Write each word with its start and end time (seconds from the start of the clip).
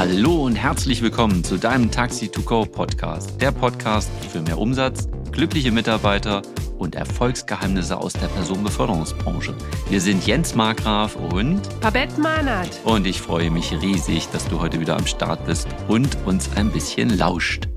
Hallo 0.00 0.46
und 0.46 0.56
herzlich 0.56 1.02
willkommen 1.02 1.44
zu 1.44 1.58
deinem 1.58 1.90
Taxi 1.90 2.30
to 2.30 2.40
Go 2.40 2.64
Podcast. 2.64 3.38
Der 3.38 3.52
Podcast 3.52 4.10
für 4.32 4.40
mehr 4.40 4.56
Umsatz, 4.56 5.06
glückliche 5.30 5.72
Mitarbeiter 5.72 6.40
und 6.78 6.94
Erfolgsgeheimnisse 6.94 7.98
aus 7.98 8.14
der 8.14 8.28
Personenbeförderungsbranche. 8.28 9.54
Wir 9.90 10.00
sind 10.00 10.26
Jens 10.26 10.54
Markgraf 10.54 11.16
und 11.16 11.60
Babette 11.82 12.18
Mahnert. 12.18 12.80
Und 12.84 13.06
ich 13.06 13.20
freue 13.20 13.50
mich 13.50 13.72
riesig, 13.72 14.26
dass 14.30 14.48
du 14.48 14.58
heute 14.58 14.80
wieder 14.80 14.96
am 14.96 15.06
Start 15.06 15.44
bist 15.44 15.68
und 15.86 16.16
uns 16.24 16.48
ein 16.56 16.72
bisschen 16.72 17.18
lauscht. 17.18 17.68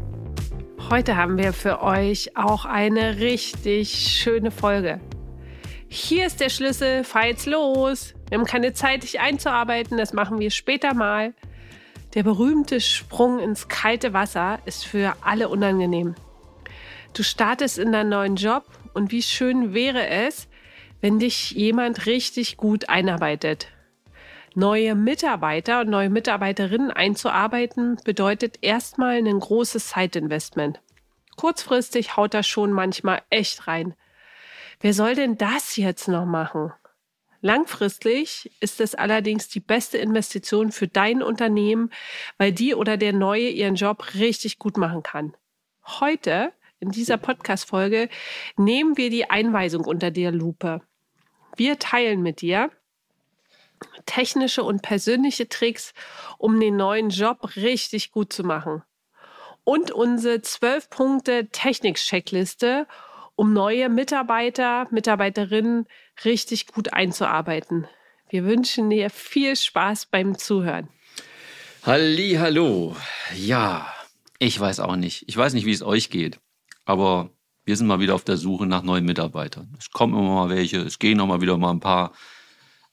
Heute 0.90 1.18
haben 1.18 1.38
wir 1.38 1.52
für 1.52 1.82
euch 1.82 2.38
auch 2.38 2.64
eine 2.64 3.18
richtig 3.18 3.90
schöne 3.90 4.52
Folge. 4.52 5.02
Hier 5.90 6.26
ist 6.26 6.40
der 6.40 6.48
Schlüssel, 6.48 7.04
fahr 7.04 7.28
jetzt 7.28 7.48
los. 7.48 8.14
Wir 8.30 8.38
haben 8.38 8.46
keine 8.46 8.72
Zeit, 8.72 9.04
dich 9.04 9.20
einzuarbeiten, 9.20 9.98
das 9.98 10.14
machen 10.14 10.40
wir 10.40 10.52
später 10.52 10.94
mal. 10.94 11.34
Der 12.14 12.24
berühmte 12.24 12.80
Sprung 12.80 13.40
ins 13.40 13.68
kalte 13.68 14.14
Wasser 14.14 14.60
ist 14.66 14.86
für 14.86 15.16
alle 15.22 15.50
unangenehm. 15.50 16.14
Du 17.14 17.24
startest 17.24 17.80
in 17.80 17.92
deinen 17.92 18.10
neuen 18.10 18.36
Job 18.36 18.66
und 18.94 19.12
wie 19.12 19.24
schön 19.24 19.74
wäre 19.74 20.08
es, 20.08 20.48
wenn 21.02 21.20
dich 21.20 21.52
jemand 21.52 22.06
richtig 22.06 22.58
gut 22.58 22.88
einarbeitet. 22.90 23.68
Neue 24.56 24.94
Mitarbeiter 24.94 25.82
und 25.82 25.90
neue 25.90 26.12
Mitarbeiterinnen 26.12 26.92
einzuarbeiten 26.92 27.98
bedeutet 28.06 28.60
erstmal 28.62 29.16
ein 29.16 29.40
großes 29.40 29.88
Zeitinvestment. 29.90 30.80
Kurzfristig 31.36 32.16
haut 32.16 32.36
das 32.36 32.46
schon 32.46 32.72
manchmal 32.72 33.24
echt 33.32 33.68
rein. 33.68 33.96
Wer 34.80 34.94
soll 34.94 35.16
denn 35.16 35.38
das 35.40 35.76
jetzt 35.78 36.08
noch 36.08 36.26
machen? 36.26 36.72
Langfristig 37.46 38.50
ist 38.62 38.80
es 38.80 38.96
allerdings 38.96 39.50
die 39.50 39.60
beste 39.60 39.98
Investition 39.98 40.72
für 40.72 40.88
dein 40.88 41.22
Unternehmen, 41.22 41.92
weil 42.38 42.54
die 42.54 42.74
oder 42.74 42.96
der 42.96 43.12
Neue 43.12 43.50
ihren 43.50 43.76
Job 43.76 44.14
richtig 44.14 44.60
gut 44.60 44.78
machen 44.78 45.04
kann. 45.04 45.36
Heute, 45.86 46.54
in 46.80 46.92
dieser 46.92 47.18
Podcast-Folge, 47.18 48.08
nehmen 48.56 48.96
wir 48.96 49.10
die 49.10 49.30
Einweisung 49.30 49.84
unter 49.84 50.10
der 50.10 50.32
Lupe. 50.32 50.84
Wir 51.58 51.78
teilen 51.80 52.22
mit 52.22 52.40
dir 52.40 52.72
technische 54.06 54.64
und 54.64 54.82
persönliche 54.82 55.50
Tricks, 55.50 55.94
um 56.38 56.58
den 56.62 56.78
neuen 56.78 57.10
Job 57.10 57.58
richtig 57.58 58.12
gut 58.12 58.32
zu 58.32 58.46
machen. 58.46 58.84
Und 59.66 59.92
unsere 59.92 60.42
12 60.42 60.90
Punkte 60.90 61.50
Technik-Checkliste, 61.50 62.88
um 63.36 63.54
neue 63.54 63.90
Mitarbeiter, 63.90 64.88
Mitarbeiterinnen 64.92 65.88
richtig 66.26 66.68
gut 66.68 66.94
einzuarbeiten. 66.94 67.88
Wir 68.30 68.46
wünschen 68.46 68.90
dir 68.90 69.10
viel 69.10 69.56
Spaß 69.56 70.08
beim 70.08 70.38
Zuhören. 70.38 70.90
Halli, 71.84 72.38
hallo. 72.40 72.96
Ja, 73.36 73.92
ich 74.40 74.60
weiß 74.60 74.80
auch 74.80 74.96
nicht. 74.96 75.26
Ich 75.28 75.38
weiß 75.38 75.54
nicht, 75.54 75.66
wie 75.66 75.72
es 75.72 75.84
euch 75.84 76.10
geht, 76.10 76.40
aber 76.86 77.30
wir 77.66 77.78
sind 77.78 77.88
mal 77.88 78.00
wieder 78.00 78.16
auf 78.16 78.24
der 78.24 78.38
Suche 78.38 78.66
nach 78.66 78.84
neuen 78.84 79.06
Mitarbeitern. 79.06 79.76
Es 79.78 79.92
kommen 79.92 80.14
immer 80.14 80.34
mal 80.34 80.50
welche, 80.50 80.80
es 80.80 81.00
gehen 81.00 81.20
auch 81.20 81.28
mal 81.28 81.42
wieder 81.42 81.58
mal 81.58 81.72
ein 81.72 81.80
paar. 81.80 82.14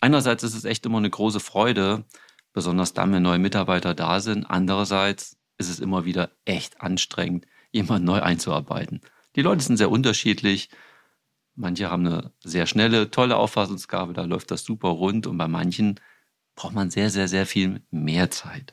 Einerseits 0.01 0.43
ist 0.43 0.55
es 0.55 0.65
echt 0.65 0.87
immer 0.87 0.99
eine 0.99 1.11
große 1.11 1.41
Freude, 1.41 2.05
besonders 2.53 2.95
dann, 2.95 3.13
wenn 3.13 3.23
neue 3.23 3.39
Mitarbeiter 3.39 3.95
da 3.95 4.21
sind. 4.21 4.45
Andererseits 4.45 5.37
ist 5.59 5.69
es 5.69 5.81
immer 5.81 6.05
wieder 6.05 6.31
echt 6.45 6.81
anstrengend, 6.81 7.47
jemanden 7.71 8.07
neu 8.07 8.21
einzuarbeiten. 8.21 9.01
Die 9.37 9.43
Leute 9.43 9.63
sind 9.63 9.77
sehr 9.77 9.91
unterschiedlich. 9.91 10.69
Manche 11.55 11.91
haben 11.91 12.07
eine 12.07 12.33
sehr 12.43 12.67
schnelle, 12.67 13.11
tolle 13.11 13.37
Auffassungsgabe, 13.37 14.13
da 14.13 14.25
läuft 14.25 14.51
das 14.51 14.65
super 14.65 14.89
rund 14.89 15.27
und 15.27 15.37
bei 15.37 15.49
manchen 15.49 16.01
braucht 16.55 16.75
man 16.75 16.91
sehr, 16.91 17.11
sehr, 17.11 17.29
sehr 17.29 17.47
viel 17.47 17.83
mehr 17.91 18.31
Zeit. 18.31 18.73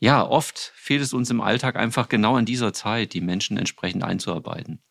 Ja, 0.00 0.26
oft 0.26 0.72
fehlt 0.74 1.02
es 1.02 1.12
uns 1.12 1.30
im 1.30 1.40
Alltag 1.40 1.76
einfach 1.76 2.08
genau 2.08 2.36
in 2.36 2.44
dieser 2.44 2.72
Zeit, 2.72 3.14
die 3.14 3.20
Menschen 3.20 3.56
entsprechend 3.56 4.02
einzuarbeiten. 4.02 4.82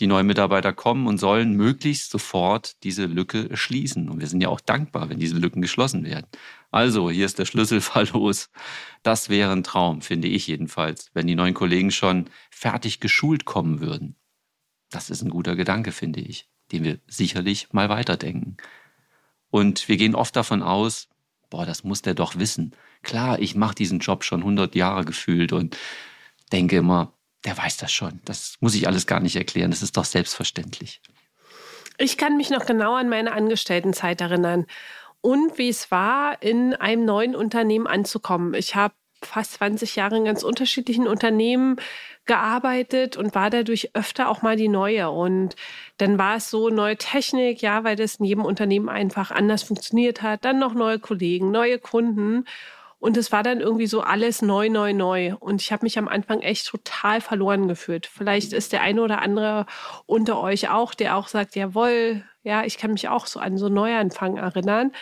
Die 0.00 0.06
neuen 0.06 0.26
Mitarbeiter 0.26 0.72
kommen 0.72 1.06
und 1.06 1.18
sollen 1.18 1.54
möglichst 1.54 2.10
sofort 2.10 2.82
diese 2.82 3.06
Lücke 3.06 3.56
schließen. 3.56 4.08
Und 4.08 4.20
wir 4.20 4.26
sind 4.26 4.40
ja 4.40 4.48
auch 4.48 4.60
dankbar, 4.60 5.08
wenn 5.10 5.18
diese 5.18 5.36
Lücken 5.36 5.62
geschlossen 5.62 6.04
werden. 6.04 6.26
Also, 6.72 7.10
hier 7.10 7.26
ist 7.26 7.38
der 7.38 7.44
Schlüsselfall 7.44 8.08
los. 8.14 8.50
Das 9.02 9.28
wäre 9.28 9.52
ein 9.52 9.62
Traum, 9.62 10.00
finde 10.00 10.26
ich 10.26 10.46
jedenfalls, 10.46 11.10
wenn 11.14 11.26
die 11.26 11.34
neuen 11.34 11.54
Kollegen 11.54 11.90
schon 11.90 12.30
fertig 12.50 12.98
geschult 12.98 13.44
kommen 13.44 13.80
würden. 13.80 14.16
Das 14.90 15.10
ist 15.10 15.22
ein 15.22 15.30
guter 15.30 15.54
Gedanke, 15.54 15.92
finde 15.92 16.20
ich, 16.20 16.48
den 16.72 16.82
wir 16.82 16.98
sicherlich 17.06 17.72
mal 17.72 17.88
weiterdenken. 17.88 18.56
Und 19.50 19.86
wir 19.88 19.98
gehen 19.98 20.14
oft 20.14 20.34
davon 20.34 20.62
aus, 20.62 21.08
boah, 21.50 21.66
das 21.66 21.84
muss 21.84 22.00
der 22.00 22.14
doch 22.14 22.38
wissen. 22.38 22.74
Klar, 23.02 23.38
ich 23.38 23.54
mache 23.54 23.74
diesen 23.74 23.98
Job 23.98 24.24
schon 24.24 24.40
100 24.40 24.74
Jahre 24.74 25.04
gefühlt 25.04 25.52
und 25.52 25.76
denke 26.52 26.76
immer, 26.76 27.12
der 27.44 27.58
weiß 27.58 27.76
das 27.76 27.92
schon. 27.92 28.20
Das 28.24 28.56
muss 28.60 28.74
ich 28.74 28.86
alles 28.86 29.06
gar 29.06 29.20
nicht 29.20 29.36
erklären. 29.36 29.70
Das 29.70 29.82
ist 29.82 29.96
doch 29.98 30.06
selbstverständlich. 30.06 31.02
Ich 31.98 32.16
kann 32.16 32.38
mich 32.38 32.48
noch 32.48 32.64
genau 32.64 32.94
an 32.94 33.10
meine 33.10 33.32
Angestelltenzeit 33.32 34.20
erinnern 34.22 34.66
und 35.22 35.56
wie 35.56 35.70
es 35.70 35.90
war, 35.90 36.42
in 36.42 36.74
einem 36.74 37.06
neuen 37.06 37.34
Unternehmen 37.34 37.86
anzukommen. 37.86 38.54
Ich 38.54 38.74
habe 38.74 38.94
fast 39.24 39.54
20 39.54 39.96
Jahre 39.96 40.16
in 40.16 40.24
ganz 40.24 40.42
unterschiedlichen 40.42 41.06
Unternehmen 41.06 41.76
gearbeitet 42.24 43.16
und 43.16 43.34
war 43.34 43.50
dadurch 43.50 43.90
öfter 43.94 44.28
auch 44.28 44.42
mal 44.42 44.56
die 44.56 44.68
neue. 44.68 45.10
Und 45.10 45.56
dann 45.98 46.18
war 46.18 46.36
es 46.36 46.50
so 46.50 46.68
neue 46.68 46.96
Technik, 46.96 47.62
ja, 47.62 47.84
weil 47.84 47.96
das 47.96 48.16
in 48.16 48.26
jedem 48.26 48.44
Unternehmen 48.44 48.88
einfach 48.88 49.30
anders 49.30 49.62
funktioniert 49.62 50.22
hat. 50.22 50.44
Dann 50.44 50.58
noch 50.58 50.74
neue 50.74 50.98
Kollegen, 50.98 51.50
neue 51.50 51.78
Kunden. 51.78 52.44
Und 53.02 53.16
es 53.16 53.32
war 53.32 53.42
dann 53.42 53.60
irgendwie 53.60 53.88
so 53.88 54.00
alles 54.00 54.42
neu, 54.42 54.68
neu, 54.68 54.92
neu. 54.92 55.34
Und 55.40 55.60
ich 55.60 55.72
habe 55.72 55.84
mich 55.84 55.98
am 55.98 56.06
Anfang 56.06 56.40
echt 56.40 56.68
total 56.68 57.20
verloren 57.20 57.66
gefühlt. 57.66 58.06
Vielleicht 58.06 58.52
ist 58.52 58.72
der 58.72 58.82
eine 58.82 59.02
oder 59.02 59.20
andere 59.20 59.66
unter 60.06 60.40
euch 60.40 60.70
auch, 60.70 60.94
der 60.94 61.16
auch 61.16 61.26
sagt, 61.26 61.56
jawohl, 61.56 62.22
ja, 62.44 62.62
ich 62.62 62.78
kann 62.78 62.92
mich 62.92 63.08
auch 63.08 63.26
so 63.26 63.40
an 63.40 63.58
so 63.58 63.68
Neuanfang 63.68 64.36
erinnern. 64.36 64.92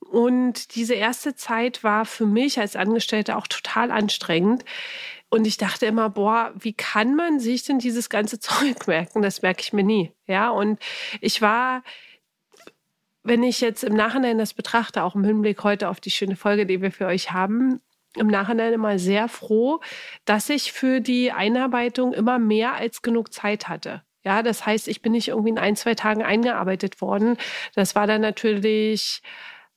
Und 0.00 0.74
diese 0.74 0.92
erste 0.92 1.34
Zeit 1.34 1.82
war 1.82 2.04
für 2.04 2.26
mich 2.26 2.60
als 2.60 2.76
Angestellte 2.76 3.38
auch 3.38 3.46
total 3.46 3.90
anstrengend. 3.90 4.66
Und 5.30 5.46
ich 5.46 5.56
dachte 5.56 5.86
immer, 5.86 6.10
boah, 6.10 6.52
wie 6.58 6.74
kann 6.74 7.14
man 7.14 7.40
sich 7.40 7.62
denn 7.62 7.78
dieses 7.78 8.10
ganze 8.10 8.38
Zeug 8.40 8.86
merken? 8.86 9.22
Das 9.22 9.40
merke 9.40 9.62
ich 9.62 9.72
mir 9.72 9.84
nie. 9.84 10.12
Ja, 10.26 10.50
und 10.50 10.78
ich 11.22 11.40
war 11.40 11.84
wenn 13.22 13.42
ich 13.42 13.60
jetzt 13.60 13.84
im 13.84 13.94
Nachhinein 13.94 14.38
das 14.38 14.54
betrachte, 14.54 15.02
auch 15.02 15.14
im 15.14 15.24
Hinblick 15.24 15.62
heute 15.62 15.88
auf 15.88 16.00
die 16.00 16.10
schöne 16.10 16.36
Folge, 16.36 16.66
die 16.66 16.80
wir 16.80 16.90
für 16.90 17.06
euch 17.06 17.32
haben, 17.32 17.80
im 18.16 18.26
Nachhinein 18.26 18.72
immer 18.72 18.98
sehr 18.98 19.28
froh, 19.28 19.80
dass 20.24 20.48
ich 20.48 20.72
für 20.72 21.00
die 21.00 21.30
Einarbeitung 21.30 22.12
immer 22.12 22.38
mehr 22.38 22.74
als 22.74 23.02
genug 23.02 23.32
Zeit 23.32 23.68
hatte. 23.68 24.02
Ja, 24.24 24.42
das 24.42 24.66
heißt, 24.66 24.88
ich 24.88 25.00
bin 25.00 25.12
nicht 25.12 25.28
irgendwie 25.28 25.50
in 25.50 25.58
ein, 25.58 25.76
zwei 25.76 25.94
Tagen 25.94 26.22
eingearbeitet 26.22 27.00
worden. 27.00 27.36
Das 27.74 27.94
war 27.94 28.06
dann 28.06 28.20
natürlich 28.20 29.22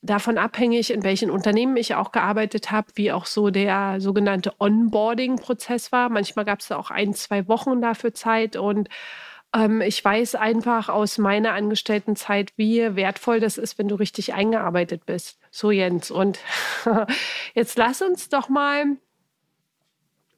davon 0.02 0.36
abhängig, 0.36 0.92
in 0.92 1.02
welchen 1.02 1.30
Unternehmen 1.30 1.76
ich 1.78 1.94
auch 1.94 2.12
gearbeitet 2.12 2.70
habe, 2.70 2.88
wie 2.94 3.10
auch 3.10 3.24
so 3.24 3.48
der 3.48 4.00
sogenannte 4.00 4.52
Onboarding-Prozess 4.58 5.92
war. 5.92 6.10
Manchmal 6.10 6.44
gab 6.44 6.60
es 6.60 6.68
da 6.68 6.76
auch 6.76 6.90
ein, 6.90 7.14
zwei 7.14 7.48
Wochen 7.48 7.80
dafür 7.80 8.12
Zeit 8.12 8.56
und 8.56 8.90
ähm, 9.54 9.80
ich 9.80 10.04
weiß 10.04 10.34
einfach 10.34 10.88
aus 10.88 11.18
meiner 11.18 11.52
Angestelltenzeit, 11.52 12.52
wie 12.56 12.96
wertvoll 12.96 13.40
das 13.40 13.56
ist, 13.58 13.78
wenn 13.78 13.88
du 13.88 13.94
richtig 13.94 14.34
eingearbeitet 14.34 15.06
bist. 15.06 15.38
So, 15.50 15.70
Jens. 15.70 16.10
Und 16.10 16.38
jetzt 17.54 17.78
lass 17.78 18.02
uns 18.02 18.28
doch 18.28 18.48
mal 18.48 18.84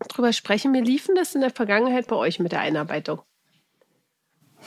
drüber 0.08 0.32
sprechen. 0.32 0.74
Wie 0.74 0.80
liefen 0.80 1.14
das 1.14 1.34
in 1.34 1.40
der 1.40 1.50
Vergangenheit 1.50 2.08
bei 2.08 2.16
euch 2.16 2.38
mit 2.38 2.52
der 2.52 2.60
Einarbeitung? 2.60 3.22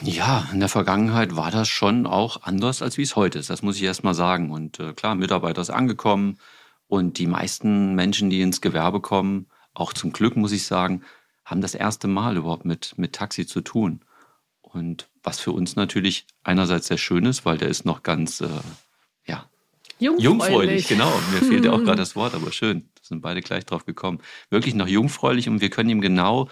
Ja, 0.02 0.48
in 0.54 0.60
der 0.60 0.70
Vergangenheit 0.70 1.36
war 1.36 1.52
das 1.52 1.68
schon 1.68 2.08
auch 2.08 2.44
anders, 2.44 2.81
als 2.81 2.98
wie 2.98 3.02
es 3.02 3.16
heute 3.16 3.38
ist. 3.38 3.50
Das 3.50 3.62
muss 3.62 3.76
ich 3.76 3.84
erst 3.84 4.04
mal 4.04 4.14
sagen. 4.14 4.50
Und 4.50 4.80
äh, 4.80 4.94
klar, 4.94 5.16
Mitarbeiter 5.16 5.62
ist 5.62 5.69
angekommen 5.69 6.40
und 6.88 7.19
die 7.19 7.28
meisten 7.28 7.95
Menschen, 7.95 8.30
die 8.30 8.42
ins 8.42 8.62
Gewerbe 8.62 9.02
kommen, 9.02 9.48
auch 9.74 9.94
zum 9.94 10.13
Glück 10.13 10.36
muss 10.36 10.54
ich 10.54 10.66
sagen, 10.66 11.04
haben 11.44 11.62
das 11.62 11.75
erste 11.75 12.07
Mal 12.07 12.38
überhaupt 12.38 12.66
mit, 12.66 12.98
mit 12.98 13.13
Taxi 13.13 13.45
zu 13.45 13.62
tun. 13.62 14.02
Und 14.71 15.10
was 15.24 15.39
für 15.39 15.51
uns 15.51 15.75
natürlich 15.75 16.25
einerseits 16.44 16.88
sehr 16.88 16.98
schön 16.98 17.25
ist, 17.25 17.45
weil 17.45 17.57
der 17.57 17.69
ist 17.69 17.86
noch 17.86 18.04
ganz, 18.04 18.42
äh, 18.42 18.48
ja, 19.25 19.50
jungfräulich. 20.00 20.24
jungfräulich. 20.24 20.88
Genau, 20.88 21.12
mir 21.31 21.39
fehlt 21.39 21.66
ja 21.66 21.71
auch 21.71 21.80
gerade 21.83 21.98
das 21.98 22.16
Wort, 22.16 22.36
aber 22.36 22.51
schön. 22.51 22.89
Da 22.95 23.01
sind 23.04 23.21
beide 23.21 23.42
gleich 23.42 23.66
drauf 23.66 23.86
gekommen. 23.86 24.19
Wirklich 24.50 24.75
noch 24.75 24.88
jungfräulich 24.88 25.50
und 25.50 25.62
wir 25.62 25.69
können 25.69 25.89
ihm 25.89 26.01
genau 26.01 26.50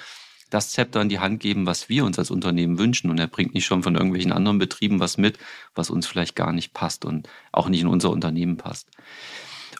das 0.49 0.71
Zepter 0.71 1.01
in 1.01 1.09
die 1.09 1.19
Hand 1.19 1.41
geben, 1.41 1.65
was 1.65 1.89
wir 1.89 2.05
uns 2.05 2.17
als 2.17 2.31
Unternehmen 2.31 2.79
wünschen. 2.79 3.09
Und 3.09 3.19
er 3.19 3.27
bringt 3.27 3.53
nicht 3.53 3.65
schon 3.65 3.83
von 3.83 3.95
irgendwelchen 3.95 4.31
anderen 4.31 4.59
Betrieben 4.59 4.99
was 4.99 5.17
mit, 5.17 5.37
was 5.75 5.89
uns 5.89 6.07
vielleicht 6.07 6.35
gar 6.35 6.53
nicht 6.53 6.73
passt 6.73 7.05
und 7.05 7.27
auch 7.51 7.69
nicht 7.69 7.81
in 7.81 7.87
unser 7.87 8.11
Unternehmen 8.11 8.57
passt. 8.57 8.89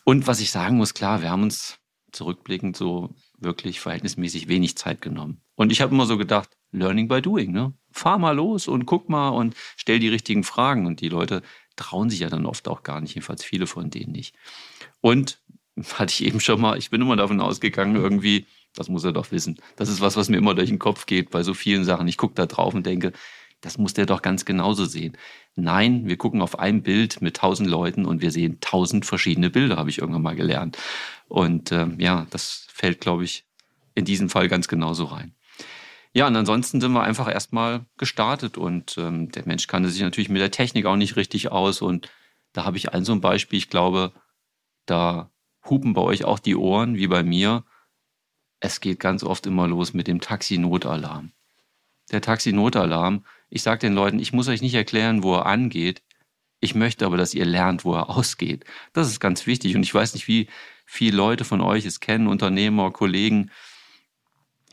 Und 0.04 0.28
was 0.28 0.40
ich 0.40 0.52
sagen 0.52 0.78
muss, 0.78 0.94
klar, 0.94 1.22
wir 1.22 1.32
haben 1.32 1.44
uns 1.44 1.80
zurückblickend 2.12 2.76
so 2.76 3.14
wirklich 3.38 3.80
verhältnismäßig 3.80 4.48
wenig 4.48 4.78
Zeit 4.78 5.02
genommen. 5.02 5.42
Und 5.56 5.72
ich 5.72 5.82
habe 5.82 5.94
immer 5.94 6.06
so 6.06 6.18
gedacht, 6.18 6.50
Learning 6.72 7.08
by 7.08 7.22
Doing, 7.22 7.52
ne? 7.52 7.74
Fahr 7.98 8.18
mal 8.18 8.36
los 8.36 8.68
und 8.68 8.86
guck 8.86 9.10
mal 9.10 9.30
und 9.30 9.56
stell 9.76 10.00
die 10.00 10.10
richtigen 10.10 10.44
Fragen. 10.44 10.86
Und 10.86 11.02
die 11.02 11.10
Leute 11.10 11.42
trauen 11.76 12.10
sich 12.10 12.20
ja 12.20 12.30
dann 12.30 12.46
oft 12.46 12.68
auch 12.68 12.84
gar 12.84 13.02
nicht, 13.02 13.16
jedenfalls 13.16 13.44
viele 13.44 13.68
von 13.68 13.90
denen 13.90 14.12
nicht. 14.12 14.36
Und 15.02 15.40
hatte 15.94 16.12
ich 16.12 16.26
eben 16.26 16.40
schon 16.40 16.60
mal, 16.60 16.78
ich 16.78 16.90
bin 16.90 17.02
immer 17.02 17.16
davon 17.16 17.42
ausgegangen, 17.42 17.96
irgendwie, 17.96 18.46
das 18.74 18.90
muss 18.90 19.04
er 19.04 19.14
doch 19.14 19.32
wissen. 19.32 19.58
Das 19.76 19.90
ist 19.90 20.02
was, 20.02 20.18
was 20.18 20.30
mir 20.30 20.38
immer 20.38 20.56
durch 20.56 20.70
den 20.70 20.80
Kopf 20.80 21.06
geht 21.06 21.30
bei 21.30 21.44
so 21.44 21.54
vielen 21.54 21.84
Sachen. 21.84 22.08
Ich 22.08 22.18
gucke 22.18 22.36
da 22.36 22.46
drauf 22.46 22.74
und 22.74 22.86
denke, 22.86 23.14
das 23.62 23.78
muss 23.78 23.94
der 23.94 24.06
doch 24.06 24.22
ganz 24.22 24.46
genauso 24.46 24.86
sehen. 24.86 25.18
Nein, 25.56 26.08
wir 26.08 26.18
gucken 26.18 26.42
auf 26.42 26.60
ein 26.60 26.84
Bild 26.84 27.22
mit 27.22 27.38
tausend 27.38 27.70
Leuten 27.70 28.06
und 28.06 28.22
wir 28.22 28.32
sehen 28.32 28.60
tausend 28.62 29.06
verschiedene 29.06 29.50
Bilder, 29.50 29.78
habe 29.78 29.90
ich 29.90 29.98
irgendwann 29.98 30.22
mal 30.22 30.36
gelernt. 30.36 30.78
Und 31.28 31.72
ähm, 31.72 32.00
ja, 32.00 32.28
das 32.30 32.68
fällt, 32.72 33.02
glaube 33.02 33.24
ich, 33.24 33.46
in 33.96 34.06
diesem 34.06 34.30
Fall 34.30 34.48
ganz 34.48 34.68
genauso 34.68 35.06
rein. 35.06 35.34
Ja, 36.18 36.26
und 36.26 36.36
ansonsten 36.36 36.82
sind 36.82 36.94
wir 36.94 37.04
einfach 37.04 37.32
erstmal 37.32 37.86
gestartet 38.00 38.58
und 38.58 38.98
ähm, 38.98 39.30
der 39.30 39.46
Mensch 39.46 39.68
kannte 39.68 39.90
sich 39.90 40.02
natürlich 40.02 40.30
mit 40.30 40.42
der 40.42 40.50
Technik 40.50 40.88
auch 40.88 40.96
nicht 40.96 41.16
richtig 41.16 41.52
aus. 41.52 41.80
Und 41.80 42.10
da 42.54 42.66
habe 42.66 42.76
ich 42.76 42.92
ein 42.92 43.06
so 43.06 43.12
ein 43.12 43.22
Beispiel, 43.22 43.60
ich 43.60 43.70
glaube, 43.70 44.14
da 44.88 45.30
hupen 45.70 45.94
bei 45.94 46.02
euch 46.02 46.26
auch 46.26 46.40
die 46.40 46.56
Ohren, 46.56 46.96
wie 46.96 47.06
bei 47.06 47.22
mir. 47.22 47.66
Es 48.60 48.82
geht 48.82 49.00
ganz 49.00 49.24
oft 49.24 49.46
immer 49.46 49.68
los 49.68 49.94
mit 49.94 50.08
dem 50.08 50.20
Taxi-Notalarm. 50.20 51.34
Der 52.12 52.22
Taxi-Notalarm, 52.22 53.24
ich 53.52 53.62
sage 53.62 53.82
den 53.82 53.94
Leuten, 53.94 54.18
ich 54.18 54.34
muss 54.34 54.48
euch 54.48 54.64
nicht 54.64 54.74
erklären, 54.74 55.22
wo 55.22 55.36
er 55.36 55.46
angeht. 55.46 56.02
Ich 56.60 56.74
möchte 56.74 57.06
aber, 57.06 57.18
dass 57.18 57.36
ihr 57.36 57.46
lernt, 57.46 57.86
wo 57.86 57.94
er 57.94 58.10
ausgeht. 58.10 58.66
Das 58.92 59.08
ist 59.08 59.20
ganz 59.20 59.46
wichtig. 59.46 59.76
Und 59.76 59.84
ich 59.84 59.94
weiß 59.94 60.16
nicht, 60.16 60.28
wie 60.28 60.50
viele 60.84 61.16
Leute 61.16 61.46
von 61.46 61.62
euch 61.62 61.86
es 61.86 62.00
kennen, 62.00 62.26
Unternehmer, 62.26 62.90
Kollegen. 62.90 63.52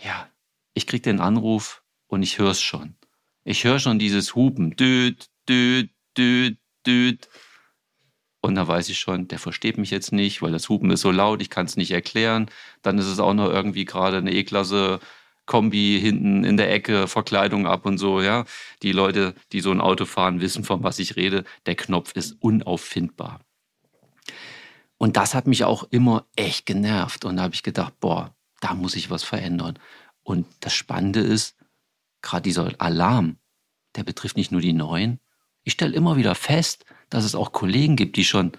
Ja, 0.03 0.27
ich 0.75 0.87
kriege 0.87 1.03
den 1.03 1.21
Anruf 1.21 1.83
und 2.09 2.23
ich 2.23 2.39
höre 2.39 2.51
es 2.51 2.61
schon. 2.61 2.97
Ich 3.45 3.65
höre 3.65 3.79
schon 3.79 3.99
dieses 3.99 4.35
Hupen. 4.35 4.77
Düt, 4.77 5.29
düt, 5.49 5.91
düt, 6.17 6.59
düt. 6.87 7.29
Und 8.41 8.57
da 8.57 8.69
weiß 8.69 8.89
ich 8.91 8.99
schon, 8.99 9.29
der 9.29 9.39
versteht 9.39 9.79
mich 9.79 9.91
jetzt 9.91 10.13
nicht, 10.13 10.43
weil 10.43 10.53
das 10.53 10.69
Hupen 10.69 10.91
ist 10.91 11.01
so 11.01 11.11
laut, 11.11 11.41
ich 11.41 11.49
kann 11.49 11.67
es 11.67 11.77
nicht 11.77 11.93
erklären. 11.93 12.51
Dann 12.83 12.99
ist 12.99 13.07
es 13.07 13.19
auch 13.19 13.33
noch 13.33 13.49
irgendwie 13.49 13.87
gerade 13.87 14.19
eine 14.19 14.33
E-Klasse 14.33 15.01
Kombi 15.47 15.99
hinten 16.01 16.45
in 16.45 16.57
der 16.57 16.73
Ecke, 16.73 17.07
Verkleidung 17.07 17.67
ab 17.67 17.87
und 17.87 17.99
so, 17.99 18.21
ja. 18.21 18.45
Die 18.83 18.93
Leute, 18.93 19.35
die 19.53 19.61
so 19.61 19.71
ein 19.71 19.81
Auto 19.81 20.05
fahren, 20.07 20.41
wissen, 20.41 20.65
von 20.65 20.83
was 20.83 20.99
ich 20.99 21.17
rede. 21.17 21.45
Der 21.67 21.75
Knopf 21.75 22.17
ist 22.17 22.37
unauffindbar. 22.41 23.41
Und 24.97 25.17
das 25.17 25.35
hat 25.35 25.47
mich 25.47 25.65
auch 25.65 25.85
immer 25.91 26.27
echt 26.37 26.67
genervt. 26.67 27.25
Und 27.25 27.37
da 27.37 27.43
habe 27.43 27.55
ich 27.55 27.63
gedacht, 27.63 27.95
boah, 28.01 28.35
da 28.61 28.75
muss 28.75 28.97
ich 28.97 29.11
was 29.11 29.23
verändern. 29.23 29.79
Und 30.25 30.47
das 30.61 30.75
Spannende 30.75 31.21
ist, 31.21 31.55
gerade 32.23 32.43
dieser 32.43 32.73
Alarm, 32.79 33.39
der 33.95 34.03
betrifft 34.03 34.37
nicht 34.37 34.51
nur 34.51 34.61
die 34.61 34.73
Neuen. 34.73 35.21
Ich 35.63 35.75
stelle 35.75 35.95
immer 35.95 36.17
wieder 36.17 36.35
fest, 36.35 36.85
dass 37.11 37.25
es 37.25 37.35
auch 37.35 37.53
Kollegen 37.53 37.95
gibt, 37.95 38.17
die 38.17 38.25
schon 38.25 38.53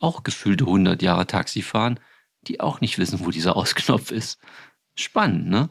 auch 0.00 0.24
gefühlte 0.24 0.64
100 0.64 1.00
Jahre 1.00 1.26
Taxi 1.26 1.62
fahren, 1.62 1.98
die 2.42 2.60
auch 2.60 2.80
nicht 2.80 2.98
wissen, 2.98 3.24
wo 3.24 3.30
dieser 3.30 3.56
Ausknopf 3.56 4.10
ist. 4.10 4.38
Spannend, 4.94 5.48
ne? 5.48 5.70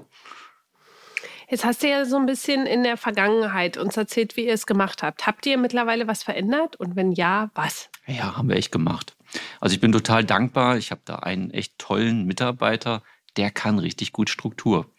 Jetzt 1.50 1.66
hast 1.66 1.84
du 1.84 1.90
ja 1.90 2.06
so 2.06 2.16
ein 2.16 2.26
bisschen 2.26 2.66
in 2.66 2.84
der 2.84 2.96
Vergangenheit 2.96 3.76
uns 3.76 3.98
erzählt, 3.98 4.38
wie 4.38 4.46
ihr 4.46 4.54
es 4.54 4.66
gemacht 4.66 5.04
habt. 5.04 5.28
Habt 5.28 5.46
ihr 5.46 5.58
mittlerweile 5.58 6.08
was 6.08 6.24
verändert? 6.24 6.78
Und 6.78 6.96
wenn 6.96 7.12
ja, 7.12 7.52
was? 7.56 7.90
Ja, 8.08 8.38
haben 8.38 8.48
wir 8.48 8.56
echt 8.56 8.72
gemacht. 8.72 9.18
Also 9.60 9.74
ich 9.74 9.82
bin 9.82 9.92
total 9.92 10.24
dankbar. 10.24 10.78
Ich 10.78 10.92
habe 10.92 11.02
da 11.04 11.18
einen 11.18 11.52
echt 11.52 11.78
tollen 11.78 12.26
Mitarbeiter, 12.26 13.04
der 13.36 13.52
kann 13.52 13.80
richtig 13.80 14.14
gut 14.14 14.30
Struktur. 14.30 14.90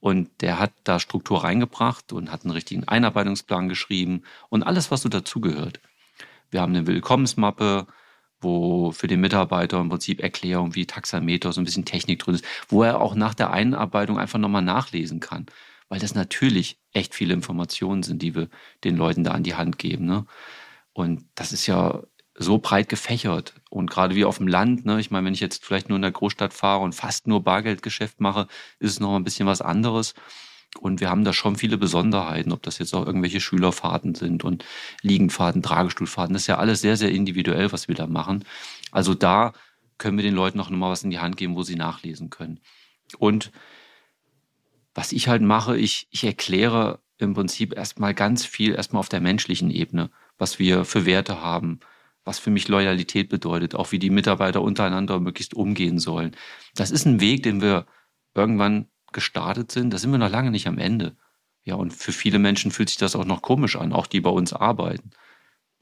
Und 0.00 0.30
der 0.40 0.58
hat 0.58 0.72
da 0.84 0.98
Struktur 0.98 1.44
reingebracht 1.44 2.12
und 2.12 2.32
hat 2.32 2.44
einen 2.44 2.52
richtigen 2.52 2.88
Einarbeitungsplan 2.88 3.68
geschrieben 3.68 4.22
und 4.48 4.62
alles, 4.62 4.90
was 4.90 5.02
so 5.02 5.08
dazugehört. 5.08 5.80
Wir 6.50 6.62
haben 6.62 6.74
eine 6.74 6.86
Willkommensmappe, 6.86 7.86
wo 8.40 8.92
für 8.92 9.06
den 9.06 9.20
Mitarbeiter 9.20 9.78
im 9.78 9.90
Prinzip 9.90 10.20
Erklärung 10.20 10.74
wie 10.74 10.86
Taxameter, 10.86 11.52
so 11.52 11.60
ein 11.60 11.64
bisschen 11.64 11.84
Technik 11.84 12.20
drin 12.20 12.34
ist, 12.34 12.44
wo 12.68 12.82
er 12.82 13.00
auch 13.00 13.14
nach 13.14 13.34
der 13.34 13.50
Einarbeitung 13.50 14.18
einfach 14.18 14.38
nochmal 14.38 14.62
nachlesen 14.62 15.20
kann. 15.20 15.46
Weil 15.90 16.00
das 16.00 16.14
natürlich 16.14 16.78
echt 16.92 17.14
viele 17.14 17.34
Informationen 17.34 18.02
sind, 18.02 18.22
die 18.22 18.34
wir 18.34 18.48
den 18.84 18.96
Leuten 18.96 19.24
da 19.24 19.32
an 19.32 19.42
die 19.42 19.54
Hand 19.54 19.78
geben. 19.78 20.06
Ne? 20.06 20.24
Und 20.92 21.26
das 21.34 21.52
ist 21.52 21.66
ja 21.66 22.02
so 22.42 22.58
breit 22.58 22.88
gefächert. 22.88 23.54
Und 23.68 23.90
gerade 23.90 24.14
wie 24.14 24.24
auf 24.24 24.38
dem 24.38 24.48
Land, 24.48 24.86
ne, 24.86 24.98
ich 24.98 25.10
meine, 25.10 25.26
wenn 25.26 25.34
ich 25.34 25.40
jetzt 25.40 25.64
vielleicht 25.64 25.90
nur 25.90 25.96
in 25.96 26.02
der 26.02 26.10
Großstadt 26.10 26.54
fahre 26.54 26.82
und 26.82 26.94
fast 26.94 27.26
nur 27.26 27.44
Bargeldgeschäft 27.44 28.20
mache, 28.20 28.46
ist 28.78 28.92
es 28.92 29.00
noch 29.00 29.14
ein 29.14 29.24
bisschen 29.24 29.46
was 29.46 29.60
anderes. 29.60 30.14
Und 30.78 31.00
wir 31.00 31.10
haben 31.10 31.24
da 31.24 31.32
schon 31.32 31.56
viele 31.56 31.76
Besonderheiten, 31.76 32.52
ob 32.52 32.62
das 32.62 32.78
jetzt 32.78 32.94
auch 32.94 33.04
irgendwelche 33.04 33.40
Schülerfahrten 33.40 34.14
sind 34.14 34.42
und 34.42 34.64
Liegenfahrten, 35.02 35.62
Tragestuhlfahrten. 35.62 36.32
Das 36.32 36.42
ist 36.42 36.46
ja 36.46 36.58
alles 36.58 36.80
sehr, 36.80 36.96
sehr 36.96 37.10
individuell, 37.10 37.72
was 37.72 37.88
wir 37.88 37.94
da 37.94 38.06
machen. 38.06 38.44
Also 38.90 39.14
da 39.14 39.52
können 39.98 40.16
wir 40.16 40.22
den 40.22 40.34
Leuten 40.34 40.56
noch 40.56 40.70
mal 40.70 40.90
was 40.90 41.02
in 41.02 41.10
die 41.10 41.18
Hand 41.18 41.36
geben, 41.36 41.56
wo 41.56 41.62
sie 41.62 41.76
nachlesen 41.76 42.30
können. 42.30 42.60
Und 43.18 43.50
was 44.94 45.12
ich 45.12 45.28
halt 45.28 45.42
mache, 45.42 45.76
ich, 45.76 46.08
ich 46.10 46.24
erkläre 46.24 47.00
im 47.18 47.34
Prinzip 47.34 47.76
erstmal 47.76 48.14
ganz 48.14 48.46
viel, 48.46 48.74
erstmal 48.74 49.00
auf 49.00 49.10
der 49.10 49.20
menschlichen 49.20 49.70
Ebene, 49.70 50.10
was 50.38 50.58
wir 50.58 50.86
für 50.86 51.04
Werte 51.04 51.42
haben, 51.42 51.80
was 52.24 52.38
für 52.38 52.50
mich 52.50 52.68
Loyalität 52.68 53.28
bedeutet, 53.28 53.74
auch 53.74 53.92
wie 53.92 53.98
die 53.98 54.10
Mitarbeiter 54.10 54.62
untereinander 54.62 55.20
möglichst 55.20 55.54
umgehen 55.54 55.98
sollen. 55.98 56.36
Das 56.74 56.90
ist 56.90 57.06
ein 57.06 57.20
Weg, 57.20 57.42
den 57.42 57.60
wir 57.60 57.86
irgendwann 58.34 58.86
gestartet 59.12 59.72
sind. 59.72 59.92
Da 59.92 59.98
sind 59.98 60.10
wir 60.10 60.18
noch 60.18 60.30
lange 60.30 60.50
nicht 60.50 60.66
am 60.66 60.78
Ende. 60.78 61.16
Ja, 61.64 61.74
und 61.74 61.92
für 61.92 62.12
viele 62.12 62.38
Menschen 62.38 62.70
fühlt 62.70 62.88
sich 62.88 62.98
das 62.98 63.16
auch 63.16 63.24
noch 63.24 63.42
komisch 63.42 63.76
an, 63.76 63.92
auch 63.92 64.06
die 64.06 64.20
bei 64.20 64.30
uns 64.30 64.52
arbeiten. 64.52 65.10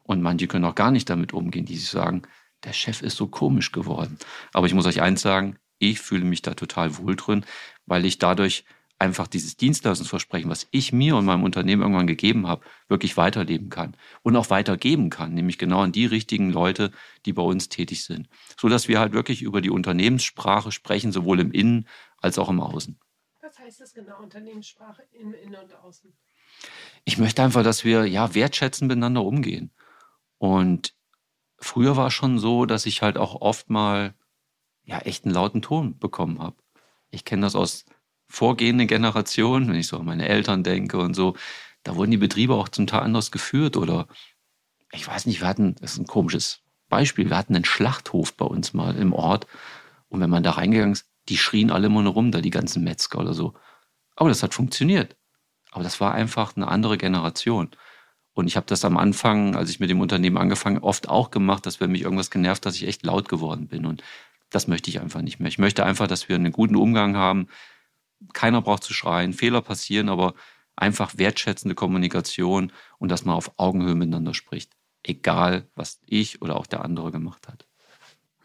Und 0.03 0.23
manche 0.23 0.47
können 0.47 0.65
auch 0.65 0.75
gar 0.75 0.91
nicht 0.91 1.11
damit 1.11 1.33
umgehen, 1.33 1.67
die 1.67 1.77
sich 1.77 1.91
sagen, 1.91 2.23
der 2.65 2.73
Chef 2.73 3.03
ist 3.03 3.17
so 3.17 3.29
komisch 3.29 3.73
geworden. 3.73 4.19
Aber 4.53 4.67
ich 4.67 4.75
muss 4.75 4.87
euch 4.87 5.01
eins 5.03 5.23
sagen, 5.23 5.59
ich 5.79 6.01
fühle 6.01 6.25
mich 6.25 6.43
da 6.43 6.55
total 6.55 6.97
wohl 6.99 7.15
drin, 7.15 7.45
weil 7.87 8.05
ich 8.05 8.19
dadurch 8.19 8.65
einfach 8.99 9.29
dieses 9.29 9.57
Dienstleistungsversprechen, 9.57 10.51
was 10.51 10.67
ich 10.73 10.93
mir 10.93 11.17
und 11.17 11.25
meinem 11.25 11.45
Unternehmen 11.45 11.83
irgendwann 11.83 12.07
gegeben 12.07 12.47
habe, 12.49 12.65
wirklich 12.89 13.17
weiterleben 13.17 13.71
kann 13.71 13.97
und 14.23 14.35
auch 14.37 14.51
weitergeben 14.51 15.09
kann, 15.09 15.35
nämlich 15.35 15.59
genau 15.59 15.83
an 15.83 15.93
die 15.93 16.07
richtigen 16.07 16.51
Leute, 16.51 16.91
die 17.25 17.33
bei 17.33 17.43
uns 17.43 17.69
tätig 17.69 18.05
sind, 18.05 18.29
so 18.57 18.69
dass 18.69 18.89
wir 18.89 18.99
halt 18.99 19.13
wirklich 19.13 19.43
über 19.43 19.61
die 19.61 19.71
Unternehmenssprache 19.71 20.73
sprechen, 20.73 21.13
sowohl 21.13 21.39
im 21.41 21.53
Innen 21.53 21.87
als 22.19 22.39
auch 22.39 22.49
im 22.49 22.61
Außen. 22.61 22.99
Was 23.41 23.59
heißt 23.59 23.81
das 23.81 23.95
genau 23.95 24.21
Unternehmenssprache 24.21 25.05
im 25.13 25.33
Innen 25.33 25.55
und 25.55 25.75
Außen? 25.77 26.13
Ich 27.05 27.19
möchte 27.19 27.43
einfach, 27.43 27.63
dass 27.63 27.85
wir 27.85 28.07
ja 28.07 28.35
wertschätzend 28.35 28.89
miteinander 28.89 29.23
umgehen. 29.23 29.71
Und 30.39 30.95
früher 31.59 31.97
war 31.97 32.09
es 32.09 32.15
schon 32.15 32.39
so, 32.39 32.67
dass 32.67 32.85
ich 32.85 33.01
halt 33.03 33.17
auch 33.17 33.41
oft 33.41 33.71
mal 33.71 34.15
ja 34.83 34.99
echt 34.99 35.25
einen 35.25 35.35
lauten 35.35 35.63
Ton 35.63 35.99
bekommen 35.99 36.41
habe. 36.41 36.57
Ich 37.11 37.25
kenne 37.25 37.43
das 37.43 37.55
aus 37.55 37.85
vorgehende 38.29 38.87
Generation, 38.87 39.69
wenn 39.69 39.77
ich 39.77 39.87
so 39.87 39.99
an 39.99 40.05
meine 40.05 40.29
Eltern 40.29 40.63
denke 40.63 40.99
und 40.99 41.15
so, 41.15 41.35
da 41.83 41.97
wurden 41.97 42.11
die 42.11 42.17
Betriebe 42.19 42.55
auch 42.55 42.69
zum 42.69 42.87
Teil 42.87 43.01
anders 43.01 43.31
geführt 43.31 43.77
oder 43.77 44.07
ich 44.93 45.07
weiß 45.07 45.27
nicht, 45.27 45.41
wir 45.41 45.49
hatten, 45.49 45.75
das 45.81 45.93
ist 45.93 45.99
ein 45.99 46.07
komisches 46.07 46.61
Beispiel, 46.89 47.29
wir 47.31 47.37
hatten 47.37 47.55
einen 47.55 47.65
Schlachthof 47.65 48.35
bei 48.35 48.47
uns 48.47 48.75
mal 48.75 48.97
im 48.97 49.13
Ort 49.13 49.47
und 50.09 50.21
wenn 50.21 50.31
man 50.31 50.43
da 50.43 50.53
reingegangen 50.53 50.93
ist, 50.93 51.07
die 51.29 51.39
schrien 51.39 51.71
alle 51.71 51.87
immer 51.87 52.03
nur 52.03 52.15
rum, 52.15 52.33
da 52.33 52.41
die 52.41 52.51
ganzen 52.51 52.85
Metzger 52.85 53.21
oder 53.21 53.35
so. 53.35 53.55
Aber 54.17 54.29
das 54.31 54.43
hat 54.43 54.55
funktioniert. 54.55 55.17
Aber 55.71 55.85
das 55.85 56.01
war 56.01 56.15
einfach 56.15 56.57
eine 56.57 56.69
andere 56.69 56.97
Generation. 56.97 57.71
Und 58.33 58.47
ich 58.47 58.57
habe 58.57 58.67
das 58.67 58.85
am 58.85 58.97
Anfang, 58.97 59.55
als 59.55 59.69
ich 59.71 59.81
mit 59.81 59.91
dem 59.91 60.01
Unternehmen 60.01 60.39
angefangen, 60.39 60.79
oft 60.79 61.09
auch 61.09 61.31
gemacht, 61.31 61.67
dass 61.67 61.81
wenn 61.81 61.93
mich 61.93 62.03
irgendwas 62.03 62.31
genervt, 62.31 62.65
dass 62.65 62.77
ich 62.77 62.87
echt 62.87 63.05
laut 63.05 63.29
geworden 63.29 63.69
bin. 63.69 63.85
Und 63.85 64.03
das 64.51 64.69
möchte 64.69 64.91
ich 64.91 65.01
einfach 65.01 65.21
nicht 65.21 65.41
mehr. 65.41 65.49
Ich 65.49 65.59
möchte 65.59 65.85
einfach, 65.85 66.07
dass 66.07 66.29
wir 66.29 66.37
einen 66.37 66.53
guten 66.53 66.77
Umgang 66.77 67.17
haben, 67.17 67.49
keiner 68.33 68.63
braucht 68.63 68.85
zu 68.85 68.95
schreien, 68.95 69.33
Fehler 69.33 69.63
passieren, 69.63 70.09
aber 70.09 70.35
einfach 70.77 71.19
wertschätzende 71.19 71.75
Kommunikation 71.75 72.73
und 72.99 73.11
dass 73.11 73.25
man 73.25 73.37
auf 73.37 73.53
Augenhöhe 73.59 73.95
miteinander 73.95 74.35
spricht. 74.35 74.77
Egal, 75.03 75.69
was 75.75 76.01
ich 76.07 76.43
oder 76.43 76.57
auch 76.57 76.67
der 76.67 76.85
andere 76.85 77.13
gemacht 77.13 77.49
hat. 77.49 77.68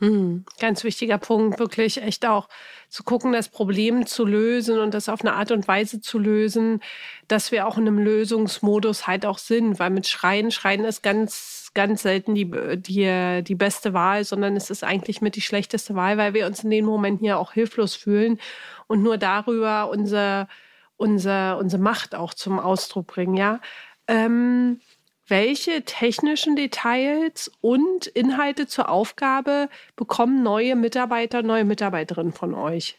Hm, 0.03 0.43
ganz 0.59 0.83
wichtiger 0.83 1.17
Punkt, 1.17 1.59
wirklich 1.59 2.01
echt 2.01 2.25
auch 2.25 2.49
zu 2.89 3.03
gucken, 3.03 3.31
das 3.31 3.47
Problem 3.47 4.05
zu 4.05 4.25
lösen 4.25 4.79
und 4.79 4.93
das 4.93 5.07
auf 5.07 5.21
eine 5.21 5.33
Art 5.33 5.51
und 5.51 5.65
Weise 5.69 6.01
zu 6.01 6.19
lösen, 6.19 6.81
dass 7.29 7.53
wir 7.53 7.65
auch 7.65 7.77
in 7.77 7.87
einem 7.87 7.99
Lösungsmodus 7.99 9.07
halt 9.07 9.25
auch 9.25 9.37
sind, 9.37 9.79
weil 9.79 9.91
mit 9.91 10.05
Schreien, 10.07 10.51
Schreien 10.51 10.83
ist 10.83 11.03
ganz, 11.03 11.71
ganz 11.73 12.01
selten 12.01 12.35
die, 12.35 12.51
die, 12.77 13.43
die 13.43 13.55
beste 13.55 13.93
Wahl, 13.93 14.25
sondern 14.25 14.57
es 14.57 14.69
ist 14.69 14.83
eigentlich 14.83 15.21
mit 15.21 15.37
die 15.37 15.41
schlechteste 15.41 15.95
Wahl, 15.95 16.17
weil 16.17 16.33
wir 16.33 16.47
uns 16.47 16.65
in 16.65 16.69
den 16.69 16.85
Momenten 16.85 17.25
ja 17.25 17.37
auch 17.37 17.53
hilflos 17.53 17.95
fühlen 17.95 18.39
und 18.87 19.03
nur 19.03 19.17
darüber 19.17 19.89
unsere, 19.89 20.49
unsere, 20.97 21.57
unsere 21.57 21.81
Macht 21.81 22.13
auch 22.13 22.33
zum 22.33 22.59
Ausdruck 22.59 23.07
bringen, 23.07 23.37
ja. 23.37 23.61
Ähm, 24.07 24.81
welche 25.27 25.83
technischen 25.83 26.55
Details 26.55 27.51
und 27.61 28.07
Inhalte 28.07 28.67
zur 28.67 28.89
Aufgabe 28.89 29.69
bekommen 29.95 30.43
neue 30.43 30.75
Mitarbeiter, 30.75 31.43
neue 31.43 31.65
Mitarbeiterinnen 31.65 32.33
von 32.33 32.53
euch? 32.53 32.97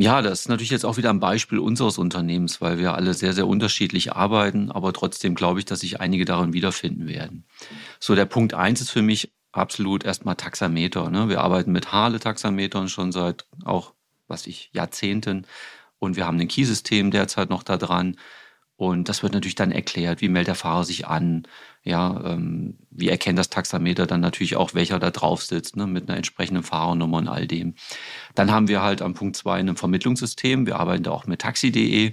Ja, 0.00 0.22
das 0.22 0.40
ist 0.40 0.48
natürlich 0.48 0.70
jetzt 0.70 0.84
auch 0.84 0.96
wieder 0.96 1.10
ein 1.10 1.18
Beispiel 1.18 1.58
unseres 1.58 1.98
Unternehmens, 1.98 2.60
weil 2.60 2.78
wir 2.78 2.94
alle 2.94 3.14
sehr, 3.14 3.32
sehr 3.32 3.48
unterschiedlich 3.48 4.12
arbeiten, 4.12 4.70
aber 4.70 4.92
trotzdem 4.92 5.34
glaube 5.34 5.58
ich, 5.58 5.64
dass 5.64 5.80
sich 5.80 6.00
einige 6.00 6.24
darin 6.24 6.52
wiederfinden 6.52 7.08
werden. 7.08 7.44
So, 7.98 8.14
der 8.14 8.26
Punkt 8.26 8.54
eins 8.54 8.80
ist 8.80 8.90
für 8.90 9.02
mich 9.02 9.32
absolut 9.50 10.04
erstmal 10.04 10.36
Taxameter. 10.36 11.10
Ne? 11.10 11.28
Wir 11.28 11.40
arbeiten 11.40 11.72
mit 11.72 11.90
Hale-Taxametern 11.90 12.88
schon 12.88 13.10
seit 13.10 13.46
auch, 13.64 13.94
was 14.28 14.46
ich, 14.46 14.70
Jahrzehnten. 14.72 15.46
Und 15.98 16.16
wir 16.16 16.26
haben 16.26 16.38
ein 16.38 16.46
Keysystem 16.46 17.10
derzeit 17.10 17.50
noch 17.50 17.64
da 17.64 17.76
dran. 17.76 18.16
Und 18.78 19.08
das 19.08 19.24
wird 19.24 19.32
natürlich 19.32 19.56
dann 19.56 19.72
erklärt, 19.72 20.20
wie 20.20 20.28
meldet 20.28 20.46
der 20.46 20.54
Fahrer 20.54 20.84
sich 20.84 21.08
an, 21.08 21.48
ja, 21.82 22.22
ähm, 22.24 22.78
wie 22.90 23.08
erkennt 23.08 23.36
das 23.36 23.50
Taxameter 23.50 24.06
dann 24.06 24.20
natürlich 24.20 24.54
auch, 24.54 24.72
welcher 24.72 25.00
da 25.00 25.10
drauf 25.10 25.42
sitzt, 25.42 25.74
ne, 25.74 25.88
mit 25.88 26.08
einer 26.08 26.16
entsprechenden 26.16 26.62
Fahrernummer 26.62 27.16
und 27.16 27.26
all 27.26 27.48
dem. 27.48 27.74
Dann 28.36 28.52
haben 28.52 28.68
wir 28.68 28.80
halt 28.80 29.02
am 29.02 29.14
Punkt 29.14 29.34
zwei 29.34 29.58
ein 29.58 29.76
Vermittlungssystem. 29.76 30.64
Wir 30.64 30.78
arbeiten 30.78 31.02
da 31.02 31.10
auch 31.10 31.26
mit 31.26 31.40
taxi.de, 31.40 32.12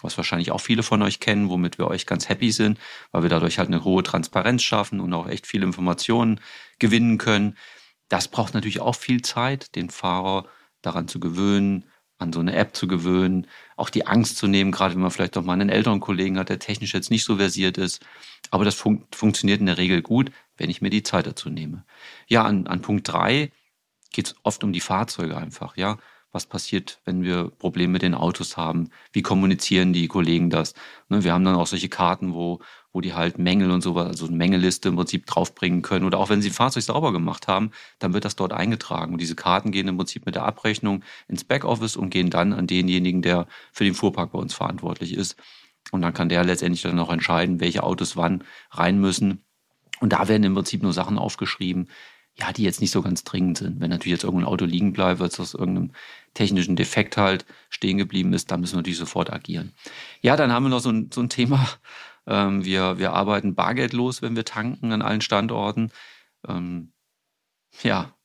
was 0.00 0.16
wahrscheinlich 0.16 0.52
auch 0.52 0.60
viele 0.62 0.82
von 0.82 1.02
euch 1.02 1.20
kennen, 1.20 1.50
womit 1.50 1.76
wir 1.76 1.86
euch 1.86 2.06
ganz 2.06 2.30
happy 2.30 2.50
sind, 2.50 2.78
weil 3.12 3.22
wir 3.22 3.28
dadurch 3.28 3.58
halt 3.58 3.68
eine 3.68 3.84
hohe 3.84 4.02
Transparenz 4.02 4.62
schaffen 4.62 5.00
und 5.00 5.12
auch 5.12 5.28
echt 5.28 5.46
viele 5.46 5.66
Informationen 5.66 6.40
gewinnen 6.78 7.18
können. 7.18 7.58
Das 8.08 8.28
braucht 8.28 8.54
natürlich 8.54 8.80
auch 8.80 8.94
viel 8.94 9.20
Zeit, 9.20 9.74
den 9.76 9.90
Fahrer 9.90 10.46
daran 10.80 11.08
zu 11.08 11.20
gewöhnen, 11.20 11.84
an 12.18 12.32
so 12.32 12.40
eine 12.40 12.54
App 12.54 12.74
zu 12.74 12.86
gewöhnen, 12.88 13.46
auch 13.76 13.90
die 13.90 14.06
Angst 14.06 14.38
zu 14.38 14.46
nehmen, 14.46 14.72
gerade 14.72 14.94
wenn 14.94 15.02
man 15.02 15.10
vielleicht 15.10 15.36
doch 15.36 15.44
mal 15.44 15.52
einen 15.52 15.68
älteren 15.68 16.00
Kollegen 16.00 16.38
hat, 16.38 16.48
der 16.48 16.58
technisch 16.58 16.94
jetzt 16.94 17.10
nicht 17.10 17.24
so 17.24 17.36
versiert 17.36 17.78
ist. 17.78 18.04
Aber 18.50 18.64
das 18.64 18.74
fun 18.74 19.04
funktioniert 19.12 19.60
in 19.60 19.66
der 19.66 19.78
Regel 19.78 20.02
gut, 20.02 20.30
wenn 20.56 20.70
ich 20.70 20.80
mir 20.80 20.90
die 20.90 21.02
Zeit 21.02 21.26
dazu 21.26 21.50
nehme. 21.50 21.84
Ja, 22.26 22.44
an, 22.44 22.66
an 22.66 22.80
Punkt 22.80 23.08
drei 23.08 23.52
geht 24.12 24.28
es 24.28 24.36
oft 24.42 24.64
um 24.64 24.72
die 24.72 24.80
Fahrzeuge 24.80 25.36
einfach, 25.36 25.76
ja 25.76 25.98
was 26.36 26.46
passiert, 26.46 27.00
wenn 27.06 27.22
wir 27.22 27.50
Probleme 27.50 27.94
mit 27.94 28.02
den 28.02 28.14
Autos 28.14 28.56
haben, 28.56 28.90
wie 29.12 29.22
kommunizieren 29.22 29.92
die 29.94 30.06
Kollegen 30.06 30.50
das. 30.50 30.74
Ne, 31.08 31.24
wir 31.24 31.32
haben 31.32 31.44
dann 31.44 31.56
auch 31.56 31.66
solche 31.66 31.88
Karten, 31.88 32.34
wo, 32.34 32.60
wo 32.92 33.00
die 33.00 33.14
halt 33.14 33.38
Mängel 33.38 33.70
und 33.70 33.80
sowas, 33.80 34.06
also 34.06 34.26
eine 34.26 34.36
Mängeliste 34.36 34.90
im 34.90 34.96
Prinzip 34.96 35.26
draufbringen 35.26 35.80
können. 35.82 36.04
Oder 36.04 36.18
auch 36.18 36.28
wenn 36.28 36.42
sie 36.42 36.50
ein 36.50 36.54
Fahrzeug 36.54 36.82
sauber 36.82 37.12
gemacht 37.12 37.48
haben, 37.48 37.70
dann 37.98 38.12
wird 38.12 38.26
das 38.26 38.36
dort 38.36 38.52
eingetragen. 38.52 39.14
Und 39.14 39.20
diese 39.20 39.34
Karten 39.34 39.72
gehen 39.72 39.88
im 39.88 39.96
Prinzip 39.96 40.26
mit 40.26 40.34
der 40.34 40.44
Abrechnung 40.44 41.02
ins 41.26 41.42
Backoffice 41.42 41.96
und 41.96 42.10
gehen 42.10 42.30
dann 42.30 42.52
an 42.52 42.66
denjenigen, 42.66 43.22
der 43.22 43.46
für 43.72 43.84
den 43.84 43.94
Fuhrpark 43.94 44.32
bei 44.32 44.38
uns 44.38 44.54
verantwortlich 44.54 45.14
ist. 45.14 45.36
Und 45.90 46.02
dann 46.02 46.12
kann 46.12 46.28
der 46.28 46.44
letztendlich 46.44 46.82
dann 46.82 46.98
auch 47.00 47.10
entscheiden, 47.10 47.60
welche 47.60 47.82
Autos 47.82 48.16
wann 48.16 48.44
rein 48.70 49.00
müssen. 49.00 49.42
Und 50.00 50.12
da 50.12 50.28
werden 50.28 50.44
im 50.44 50.54
Prinzip 50.54 50.82
nur 50.82 50.92
Sachen 50.92 51.16
aufgeschrieben, 51.16 51.88
ja, 52.38 52.52
die 52.52 52.64
jetzt 52.64 52.80
nicht 52.80 52.90
so 52.90 53.02
ganz 53.02 53.24
dringend 53.24 53.58
sind. 53.58 53.80
Wenn 53.80 53.90
natürlich 53.90 54.12
jetzt 54.12 54.24
irgendein 54.24 54.48
Auto 54.48 54.66
liegen 54.66 54.92
bleibt, 54.92 55.20
weil 55.20 55.28
es 55.28 55.40
aus 55.40 55.54
irgendeinem 55.54 55.92
technischen 56.36 56.76
Defekt 56.76 57.16
halt 57.16 57.44
stehen 57.70 57.98
geblieben 57.98 58.32
ist, 58.32 58.50
dann 58.50 58.60
müssen 58.60 58.74
wir 58.74 58.78
natürlich 58.78 58.98
sofort 58.98 59.32
agieren. 59.32 59.72
Ja, 60.20 60.36
dann 60.36 60.52
haben 60.52 60.64
wir 60.64 60.70
noch 60.70 60.80
so 60.80 60.90
ein, 60.90 61.10
so 61.12 61.20
ein 61.20 61.28
Thema. 61.28 61.66
Ähm, 62.28 62.64
wir, 62.64 62.98
wir 62.98 63.12
arbeiten 63.12 63.54
bargeldlos, 63.54 64.20
wenn 64.20 64.34
wir 64.34 64.44
tanken 64.44 64.90
an 64.90 65.00
allen 65.00 65.20
Standorten. 65.20 65.92
Ähm, 66.48 66.92
ja, 67.84 68.16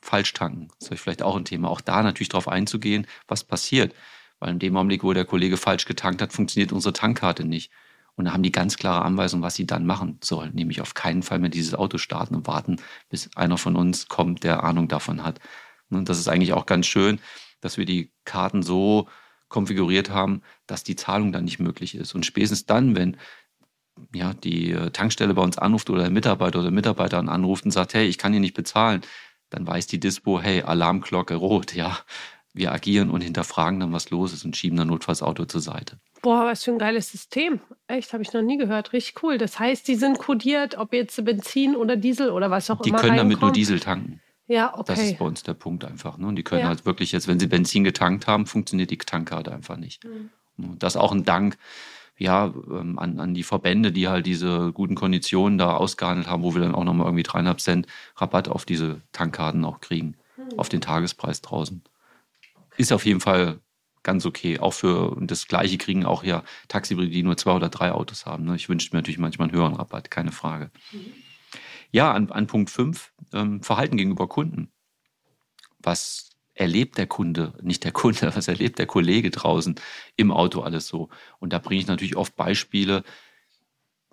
falsch 0.00 0.32
tanken. 0.32 0.68
Ist 0.80 0.98
vielleicht 0.98 1.22
auch 1.22 1.36
ein 1.36 1.44
Thema. 1.44 1.68
Auch 1.68 1.82
da 1.82 2.02
natürlich 2.02 2.30
darauf 2.30 2.48
einzugehen, 2.48 3.06
was 3.28 3.44
passiert. 3.44 3.94
Weil 4.38 4.52
in 4.52 4.58
dem 4.58 4.74
Augenblick, 4.74 5.04
wo 5.04 5.12
der 5.12 5.26
Kollege 5.26 5.58
falsch 5.58 5.84
getankt 5.84 6.22
hat, 6.22 6.32
funktioniert 6.32 6.72
unsere 6.72 6.94
Tankkarte 6.94 7.44
nicht. 7.44 7.70
Und 8.16 8.24
da 8.24 8.32
haben 8.32 8.42
die 8.42 8.52
ganz 8.52 8.76
klare 8.76 9.04
Anweisung, 9.04 9.42
was 9.42 9.54
sie 9.54 9.66
dann 9.66 9.86
machen 9.86 10.18
sollen. 10.22 10.54
Nämlich 10.54 10.80
auf 10.80 10.94
keinen 10.94 11.22
Fall 11.22 11.38
mehr 11.38 11.50
dieses 11.50 11.74
Auto 11.74 11.98
starten 11.98 12.34
und 12.34 12.46
warten, 12.46 12.76
bis 13.08 13.28
einer 13.36 13.58
von 13.58 13.76
uns 13.76 14.08
kommt, 14.08 14.44
der 14.44 14.64
Ahnung 14.64 14.88
davon 14.88 15.24
hat. 15.24 15.40
Und 15.90 16.08
das 16.08 16.18
ist 16.18 16.28
eigentlich 16.28 16.52
auch 16.52 16.66
ganz 16.66 16.86
schön, 16.86 17.20
dass 17.62 17.78
wir 17.78 17.86
die 17.86 18.12
Karten 18.26 18.62
so 18.62 19.08
konfiguriert 19.48 20.10
haben, 20.10 20.42
dass 20.66 20.84
die 20.84 20.96
Zahlung 20.96 21.32
dann 21.32 21.44
nicht 21.44 21.58
möglich 21.58 21.94
ist. 21.94 22.14
Und 22.14 22.26
spätestens 22.26 22.66
dann, 22.66 22.94
wenn 22.94 23.16
ja, 24.14 24.34
die 24.34 24.74
Tankstelle 24.92 25.34
bei 25.34 25.42
uns 25.42 25.58
anruft 25.58 25.90
oder 25.90 26.02
der 26.02 26.10
Mitarbeiter 26.10 26.60
oder 26.60 26.70
Mitarbeiter 26.70 27.18
anruft 27.18 27.64
und 27.64 27.70
sagt, 27.70 27.94
hey, 27.94 28.06
ich 28.06 28.18
kann 28.18 28.32
hier 28.32 28.40
nicht 28.40 28.54
bezahlen, 28.54 29.02
dann 29.50 29.66
weiß 29.66 29.86
die 29.86 30.00
Dispo, 30.00 30.40
hey, 30.40 30.62
Alarmglocke 30.62 31.34
rot, 31.34 31.74
ja. 31.74 31.98
Wir 32.54 32.70
agieren 32.70 33.08
und 33.08 33.22
hinterfragen 33.22 33.80
dann, 33.80 33.94
was 33.94 34.10
los 34.10 34.34
ist 34.34 34.44
und 34.44 34.54
schieben 34.54 34.76
dann 34.76 34.88
notfalls 34.88 35.22
Auto 35.22 35.46
zur 35.46 35.62
Seite. 35.62 35.98
Boah, 36.20 36.44
was 36.44 36.62
für 36.62 36.70
ein 36.70 36.78
geiles 36.78 37.10
System. 37.10 37.60
Echt, 37.86 38.12
habe 38.12 38.22
ich 38.22 38.32
noch 38.34 38.42
nie 38.42 38.58
gehört. 38.58 38.92
Richtig 38.92 39.22
cool. 39.22 39.38
Das 39.38 39.58
heißt, 39.58 39.88
die 39.88 39.94
sind 39.94 40.18
kodiert, 40.18 40.76
ob 40.76 40.92
jetzt 40.92 41.24
Benzin 41.24 41.74
oder 41.74 41.96
Diesel 41.96 42.28
oder 42.28 42.50
was 42.50 42.68
auch 42.68 42.82
die 42.82 42.90
immer. 42.90 42.98
Die 42.98 43.04
können 43.06 43.16
damit 43.16 43.40
nur 43.40 43.52
Diesel 43.52 43.80
tanken. 43.80 44.20
Ja, 44.52 44.74
okay. 44.74 44.84
Das 44.86 45.00
ist 45.00 45.18
bei 45.18 45.24
uns 45.24 45.42
der 45.42 45.54
Punkt 45.54 45.82
einfach. 45.82 46.18
Ne? 46.18 46.26
Und 46.26 46.36
die 46.36 46.42
können 46.42 46.60
ja. 46.60 46.68
halt 46.68 46.84
wirklich 46.84 47.10
jetzt, 47.12 47.26
wenn 47.26 47.40
sie 47.40 47.46
Benzin 47.46 47.84
getankt 47.84 48.26
haben, 48.26 48.44
funktioniert 48.44 48.90
die 48.90 48.98
Tankkarte 48.98 49.50
einfach 49.50 49.78
nicht. 49.78 50.04
Mhm. 50.04 50.78
Das 50.78 50.94
ist 50.94 51.00
auch 51.00 51.12
ein 51.12 51.24
Dank 51.24 51.56
ja, 52.18 52.52
ähm, 52.70 52.98
an, 52.98 53.18
an 53.18 53.32
die 53.32 53.44
Verbände, 53.44 53.92
die 53.92 54.08
halt 54.08 54.26
diese 54.26 54.70
guten 54.72 54.94
Konditionen 54.94 55.56
da 55.56 55.74
ausgehandelt 55.74 56.28
haben, 56.28 56.42
wo 56.42 56.52
wir 56.54 56.60
dann 56.60 56.74
auch 56.74 56.84
nochmal 56.84 57.06
irgendwie 57.06 57.22
dreieinhalb 57.22 57.62
Cent 57.62 57.86
Rabatt 58.16 58.48
auf 58.48 58.66
diese 58.66 59.00
Tankkarten 59.12 59.64
auch 59.64 59.80
kriegen, 59.80 60.16
mhm. 60.36 60.58
auf 60.58 60.68
den 60.68 60.82
Tagespreis 60.82 61.40
draußen. 61.40 61.82
Ist 62.76 62.92
auf 62.92 63.06
jeden 63.06 63.20
Fall 63.20 63.58
ganz 64.02 64.26
okay. 64.26 64.58
Auch 64.58 64.74
für 64.74 65.16
das 65.22 65.48
Gleiche 65.48 65.78
kriegen 65.78 66.04
auch 66.04 66.24
ja 66.24 66.44
Taxibrüder, 66.68 67.10
die 67.10 67.22
nur 67.22 67.38
zwei 67.38 67.52
oder 67.52 67.70
drei 67.70 67.92
Autos 67.92 68.26
haben. 68.26 68.44
Ne? 68.44 68.54
Ich 68.56 68.68
wünsche 68.68 68.90
mir 68.92 68.98
natürlich 68.98 69.18
manchmal 69.18 69.48
einen 69.48 69.56
höheren 69.56 69.76
Rabatt, 69.76 70.10
keine 70.10 70.32
Frage. 70.32 70.70
Mhm. 70.92 71.14
Ja, 71.92 72.12
an, 72.12 72.30
an 72.30 72.46
Punkt 72.46 72.70
5, 72.70 73.12
ähm, 73.34 73.62
Verhalten 73.62 73.98
gegenüber 73.98 74.26
Kunden. 74.26 74.72
Was 75.78 76.30
erlebt 76.54 76.98
der 76.98 77.06
Kunde, 77.06 77.54
nicht 77.62 77.84
der 77.84 77.92
Kunde, 77.92 78.32
was 78.34 78.48
erlebt 78.48 78.78
der 78.78 78.86
Kollege 78.86 79.30
draußen 79.30 79.76
im 80.16 80.30
Auto 80.32 80.62
alles 80.62 80.88
so? 80.88 81.10
Und 81.38 81.52
da 81.52 81.58
bringe 81.58 81.80
ich 81.80 81.86
natürlich 81.86 82.16
oft 82.16 82.34
Beispiele, 82.34 83.04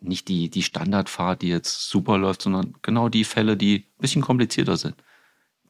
nicht 0.01 0.27
die, 0.27 0.49
die 0.49 0.63
Standardfahrt, 0.63 1.41
die 1.41 1.49
jetzt 1.49 1.89
super 1.89 2.17
läuft, 2.17 2.41
sondern 2.41 2.73
genau 2.81 3.09
die 3.09 3.23
Fälle, 3.23 3.57
die 3.57 3.85
ein 3.97 4.01
bisschen 4.01 4.21
komplizierter 4.21 4.77
sind, 4.77 4.95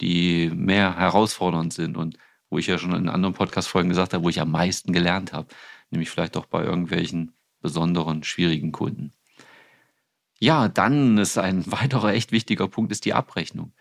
die 0.01 0.51
mehr 0.53 0.97
herausfordernd 0.97 1.73
sind 1.73 1.97
und 1.97 2.17
wo 2.49 2.57
ich 2.57 2.67
ja 2.67 2.77
schon 2.77 2.93
in 2.93 3.09
anderen 3.09 3.35
Podcast-Folgen 3.35 3.89
gesagt 3.89 4.13
habe, 4.13 4.23
wo 4.23 4.29
ich 4.29 4.41
am 4.41 4.51
meisten 4.51 4.93
gelernt 4.93 5.33
habe, 5.33 5.47
nämlich 5.91 6.09
vielleicht 6.09 6.37
auch 6.37 6.45
bei 6.45 6.63
irgendwelchen 6.63 7.33
besonderen, 7.61 8.23
schwierigen 8.23 8.71
Kunden. 8.71 9.13
Ja, 10.39 10.67
dann 10.69 11.17
ist 11.17 11.37
ein 11.37 11.63
weiterer 11.71 12.13
echt 12.13 12.31
wichtiger 12.31 12.67
Punkt, 12.67 12.91
ist 12.91 13.05
die 13.05 13.13
Abrechnung. 13.13 13.73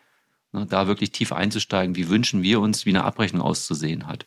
Ne, 0.52 0.66
da 0.66 0.86
wirklich 0.86 1.12
tief 1.12 1.32
einzusteigen, 1.32 1.96
wie 1.96 2.08
wünschen 2.08 2.42
wir 2.42 2.60
uns, 2.60 2.86
wie 2.86 2.90
eine 2.90 3.04
Abrechnung 3.04 3.42
auszusehen 3.42 4.06
hat. 4.06 4.26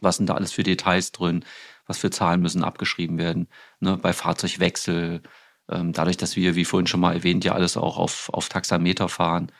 Was 0.00 0.16
sind 0.16 0.28
da 0.28 0.34
alles 0.34 0.52
für 0.52 0.62
Details 0.62 1.12
drin? 1.12 1.44
Was 1.86 1.98
für 1.98 2.10
Zahlen 2.10 2.40
müssen 2.40 2.64
abgeschrieben 2.64 3.18
werden? 3.18 3.48
Ne, 3.80 3.96
bei 3.96 4.12
Fahrzeugwechsel, 4.12 5.22
ähm, 5.68 5.92
dadurch, 5.92 6.16
dass 6.16 6.36
wir, 6.36 6.56
wie 6.56 6.64
vorhin 6.64 6.86
schon 6.86 7.00
mal 7.00 7.14
erwähnt, 7.14 7.44
ja 7.44 7.52
alles 7.52 7.76
auch 7.76 7.96
auf, 7.96 8.30
auf 8.32 8.48
Taxameter 8.48 9.08
fahren, 9.08 9.52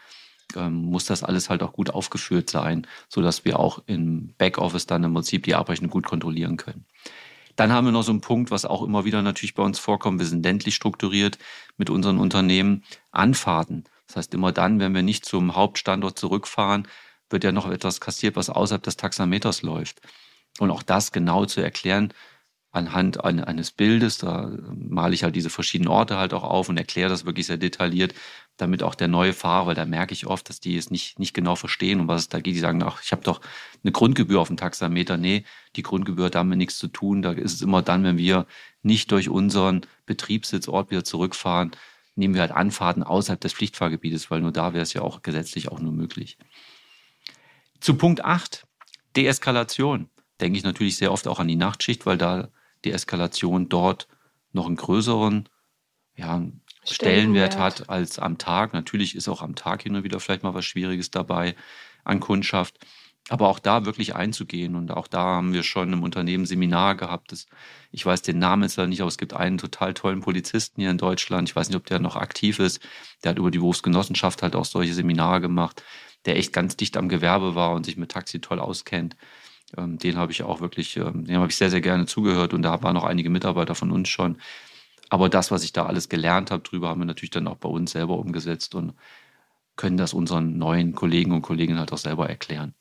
ähm, 0.56 0.74
muss 0.74 1.04
das 1.06 1.22
alles 1.22 1.50
halt 1.50 1.62
auch 1.62 1.72
gut 1.72 1.90
aufgeführt 1.90 2.50
sein, 2.50 2.86
sodass 3.08 3.44
wir 3.44 3.58
auch 3.60 3.82
im 3.86 4.34
Backoffice 4.38 4.86
dann 4.86 5.04
im 5.04 5.14
Prinzip 5.14 5.44
die 5.44 5.54
Abrechnung 5.54 5.90
gut 5.90 6.06
kontrollieren 6.06 6.56
können. 6.56 6.86
Dann 7.60 7.72
haben 7.72 7.88
wir 7.88 7.92
noch 7.92 8.04
so 8.04 8.12
einen 8.12 8.22
Punkt, 8.22 8.50
was 8.50 8.64
auch 8.64 8.82
immer 8.82 9.04
wieder 9.04 9.20
natürlich 9.20 9.52
bei 9.52 9.62
uns 9.62 9.78
vorkommt. 9.78 10.18
Wir 10.18 10.24
sind 10.24 10.42
ländlich 10.42 10.74
strukturiert 10.74 11.36
mit 11.76 11.90
unseren 11.90 12.16
Unternehmen. 12.16 12.84
Anfahrten. 13.10 13.84
Das 14.06 14.16
heißt, 14.16 14.32
immer 14.32 14.50
dann, 14.50 14.80
wenn 14.80 14.94
wir 14.94 15.02
nicht 15.02 15.26
zum 15.26 15.54
Hauptstandort 15.54 16.18
zurückfahren, 16.18 16.88
wird 17.28 17.44
ja 17.44 17.52
noch 17.52 17.70
etwas 17.70 18.00
kassiert, 18.00 18.34
was 18.34 18.48
außerhalb 18.48 18.82
des 18.82 18.96
Taxameters 18.96 19.60
läuft. 19.60 20.00
Und 20.58 20.70
auch 20.70 20.82
das 20.82 21.12
genau 21.12 21.44
zu 21.44 21.60
erklären, 21.60 22.14
anhand 22.70 23.22
eines 23.22 23.72
Bildes, 23.72 24.16
da 24.16 24.50
male 24.74 25.12
ich 25.12 25.22
halt 25.22 25.36
diese 25.36 25.50
verschiedenen 25.50 25.90
Orte 25.90 26.16
halt 26.16 26.32
auch 26.32 26.44
auf 26.44 26.70
und 26.70 26.78
erkläre 26.78 27.10
das 27.10 27.26
wirklich 27.26 27.46
sehr 27.46 27.58
detailliert, 27.58 28.14
damit 28.60 28.82
auch 28.82 28.94
der 28.94 29.08
neue 29.08 29.32
Fahrer, 29.32 29.66
weil 29.66 29.74
da 29.74 29.84
merke 29.84 30.12
ich 30.12 30.26
oft, 30.26 30.48
dass 30.48 30.60
die 30.60 30.76
es 30.76 30.90
nicht, 30.90 31.18
nicht 31.18 31.34
genau 31.34 31.56
verstehen, 31.56 32.00
um 32.00 32.08
was 32.08 32.22
es 32.22 32.28
da 32.28 32.40
geht. 32.40 32.54
Die 32.54 32.60
sagen, 32.60 32.82
ach, 32.82 33.02
ich 33.02 33.12
habe 33.12 33.22
doch 33.22 33.40
eine 33.82 33.92
Grundgebühr 33.92 34.40
auf 34.40 34.48
dem 34.48 34.56
Taxameter. 34.56 35.16
Nee, 35.16 35.44
die 35.76 35.82
Grundgebühr 35.82 36.26
hat 36.26 36.34
damit 36.34 36.58
nichts 36.58 36.78
zu 36.78 36.88
tun. 36.88 37.22
Da 37.22 37.32
ist 37.32 37.54
es 37.54 37.62
immer 37.62 37.82
dann, 37.82 38.04
wenn 38.04 38.18
wir 38.18 38.46
nicht 38.82 39.10
durch 39.12 39.28
unseren 39.28 39.82
Betriebssitzort 40.06 40.90
wieder 40.90 41.04
zurückfahren, 41.04 41.72
nehmen 42.16 42.34
wir 42.34 42.42
halt 42.42 42.52
Anfahrten 42.52 43.02
außerhalb 43.02 43.40
des 43.40 43.52
Pflichtfahrgebietes, 43.52 44.30
weil 44.30 44.40
nur 44.40 44.52
da 44.52 44.72
wäre 44.72 44.82
es 44.82 44.92
ja 44.92 45.02
auch 45.02 45.22
gesetzlich 45.22 45.68
auch 45.68 45.80
nur 45.80 45.92
möglich. 45.92 46.38
Zu 47.80 47.94
Punkt 47.94 48.24
8, 48.24 48.66
Deeskalation. 49.16 50.10
Denke 50.40 50.58
ich 50.58 50.64
natürlich 50.64 50.96
sehr 50.96 51.12
oft 51.12 51.28
auch 51.28 51.38
an 51.38 51.48
die 51.48 51.56
Nachtschicht, 51.56 52.06
weil 52.06 52.18
da 52.18 52.48
Deeskalation 52.84 53.68
dort 53.68 54.08
noch 54.52 54.66
einen 54.66 54.76
größeren 54.76 55.48
ja, 56.16 56.42
Stellenwert 56.94 57.58
hat 57.58 57.88
als 57.88 58.18
am 58.18 58.38
Tag. 58.38 58.72
Natürlich 58.72 59.14
ist 59.16 59.28
auch 59.28 59.42
am 59.42 59.54
Tag 59.54 59.82
hin 59.82 59.94
und 59.96 60.04
wieder 60.04 60.20
vielleicht 60.20 60.42
mal 60.42 60.54
was 60.54 60.64
Schwieriges 60.64 61.10
dabei 61.10 61.54
an 62.04 62.20
Kundschaft. 62.20 62.78
Aber 63.28 63.48
auch 63.48 63.60
da 63.60 63.84
wirklich 63.84 64.16
einzugehen. 64.16 64.74
Und 64.74 64.90
auch 64.90 65.06
da 65.06 65.22
haben 65.22 65.52
wir 65.52 65.62
schon 65.62 65.92
im 65.92 66.02
Unternehmen 66.02 66.46
Seminar 66.46 66.96
gehabt. 66.96 67.30
Das, 67.32 67.46
ich 67.92 68.04
weiß 68.04 68.22
den 68.22 68.38
Namen 68.38 68.62
jetzt 68.62 68.78
nicht, 68.78 69.00
aber 69.00 69.08
es 69.08 69.18
gibt 69.18 69.34
einen 69.34 69.58
total 69.58 69.94
tollen 69.94 70.20
Polizisten 70.20 70.80
hier 70.80 70.90
in 70.90 70.98
Deutschland. 70.98 71.48
Ich 71.48 71.54
weiß 71.54 71.68
nicht, 71.68 71.76
ob 71.76 71.86
der 71.86 72.00
noch 72.00 72.16
aktiv 72.16 72.58
ist. 72.58 72.80
Der 73.22 73.30
hat 73.30 73.38
über 73.38 73.50
die 73.50 73.58
Berufsgenossenschaft 73.58 74.42
halt 74.42 74.56
auch 74.56 74.64
solche 74.64 74.94
Seminare 74.94 75.40
gemacht, 75.40 75.84
der 76.24 76.36
echt 76.36 76.52
ganz 76.52 76.76
dicht 76.76 76.96
am 76.96 77.08
Gewerbe 77.08 77.54
war 77.54 77.72
und 77.72 77.86
sich 77.86 77.96
mit 77.96 78.10
Taxi 78.10 78.40
toll 78.40 78.58
auskennt. 78.58 79.16
Ähm, 79.76 79.98
den 79.98 80.16
habe 80.16 80.32
ich 80.32 80.42
auch 80.42 80.60
wirklich, 80.60 80.96
ähm, 80.96 81.24
dem 81.24 81.36
habe 81.36 81.50
ich 81.50 81.56
sehr, 81.56 81.70
sehr 81.70 81.80
gerne 81.80 82.06
zugehört. 82.06 82.52
Und 82.54 82.62
da 82.62 82.82
waren 82.82 82.94
noch 82.94 83.04
einige 83.04 83.30
Mitarbeiter 83.30 83.74
von 83.74 83.92
uns 83.92 84.08
schon. 84.08 84.38
Aber 85.10 85.28
das, 85.28 85.50
was 85.50 85.64
ich 85.64 85.72
da 85.72 85.86
alles 85.86 86.08
gelernt 86.08 86.50
habe 86.50 86.62
drüber, 86.62 86.88
haben 86.88 87.00
wir 87.00 87.04
natürlich 87.04 87.30
dann 87.30 87.48
auch 87.48 87.56
bei 87.56 87.68
uns 87.68 87.90
selber 87.90 88.16
umgesetzt. 88.16 88.74
Und 88.74 88.94
können 89.76 89.96
das 89.96 90.14
unseren 90.14 90.56
neuen 90.56 90.94
Kollegen 90.94 91.32
und 91.32 91.42
Kolleginnen 91.42 91.78
halt 91.78 91.92
auch 91.92 91.98
selber 91.98 92.28
erklären. 92.28 92.74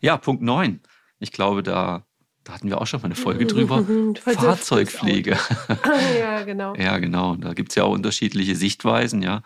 Ja, 0.00 0.16
Punkt 0.16 0.42
9. 0.42 0.80
Ich 1.18 1.32
glaube, 1.32 1.62
da, 1.62 2.04
da 2.44 2.54
hatten 2.54 2.68
wir 2.68 2.80
auch 2.80 2.86
schon 2.86 3.00
mal 3.00 3.06
eine 3.06 3.14
Folge 3.14 3.46
drüber. 3.46 3.86
Fahrzeugpflege. 4.22 5.38
ja, 6.18 6.42
genau. 6.42 6.74
Ja, 6.74 6.98
genau. 6.98 7.36
Da 7.36 7.54
gibt 7.54 7.70
es 7.70 7.76
ja 7.76 7.84
auch 7.84 7.92
unterschiedliche 7.92 8.56
Sichtweisen, 8.56 9.22
ja. 9.22 9.42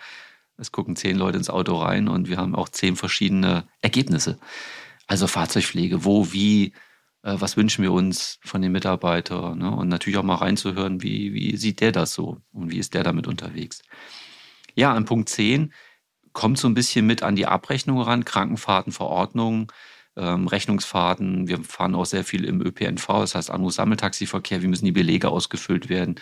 Es 0.56 0.72
gucken 0.72 0.96
zehn 0.96 1.16
Leute 1.16 1.36
ins 1.36 1.50
Auto 1.50 1.76
rein 1.76 2.08
und 2.08 2.28
wir 2.28 2.38
haben 2.38 2.54
auch 2.54 2.70
zehn 2.70 2.96
verschiedene 2.96 3.68
Ergebnisse. 3.82 4.38
Also 5.06 5.26
Fahrzeugpflege, 5.26 6.04
wo, 6.04 6.32
wie, 6.32 6.72
was 7.34 7.56
wünschen 7.56 7.82
wir 7.82 7.92
uns 7.92 8.38
von 8.44 8.62
den 8.62 8.72
Mitarbeitern 8.72 9.58
ne? 9.58 9.70
und 9.70 9.88
natürlich 9.88 10.18
auch 10.18 10.22
mal 10.22 10.36
reinzuhören, 10.36 11.02
wie, 11.02 11.34
wie 11.34 11.56
sieht 11.56 11.80
der 11.80 11.92
das 11.92 12.12
so 12.12 12.38
und 12.52 12.70
wie 12.70 12.78
ist 12.78 12.94
der 12.94 13.02
damit 13.02 13.26
unterwegs. 13.26 13.82
Ja, 14.76 14.94
an 14.94 15.06
Punkt 15.06 15.28
10 15.28 15.72
kommt 16.32 16.58
so 16.58 16.68
ein 16.68 16.74
bisschen 16.74 17.06
mit 17.06 17.22
an 17.22 17.34
die 17.34 17.46
Abrechnung 17.46 18.00
ran, 18.00 18.24
Krankenfahrtenverordnung, 18.24 19.72
ähm, 20.16 20.46
Rechnungsfahrten. 20.46 21.48
Wir 21.48 21.64
fahren 21.64 21.94
auch 21.94 22.06
sehr 22.06 22.24
viel 22.24 22.44
im 22.44 22.60
ÖPNV, 22.60 23.06
das 23.06 23.34
heißt 23.34 23.50
Anruf-Sammeltaxiverkehr, 23.50 24.62
wie 24.62 24.68
müssen 24.68 24.84
die 24.84 24.92
Belege 24.92 25.30
ausgefüllt 25.30 25.88
werden. 25.88 26.20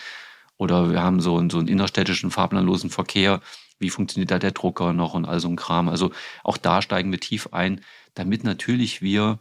Oder 0.56 0.90
wir 0.90 1.02
haben 1.02 1.20
so, 1.20 1.42
so 1.50 1.58
einen 1.58 1.68
innerstädtischen 1.68 2.30
fahrplanlosen 2.30 2.90
Verkehr, 2.90 3.40
wie 3.78 3.90
funktioniert 3.90 4.30
da 4.30 4.38
der 4.38 4.52
Drucker 4.52 4.92
noch 4.92 5.14
und 5.14 5.24
all 5.24 5.40
so 5.40 5.48
ein 5.48 5.56
Kram. 5.56 5.88
Also 5.88 6.12
auch 6.44 6.56
da 6.56 6.80
steigen 6.80 7.10
wir 7.10 7.20
tief 7.20 7.48
ein, 7.52 7.80
damit 8.14 8.44
natürlich 8.44 9.02
wir 9.02 9.40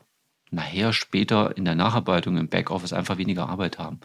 nachher 0.54 0.94
später 0.94 1.58
in 1.58 1.66
der 1.66 1.76
Nacharbeitung 1.76 2.38
im 2.38 2.50
Backoffice 2.50 2.94
einfach 2.94 3.18
weniger 3.18 3.50
Arbeit 3.50 3.80
haben. 3.80 4.00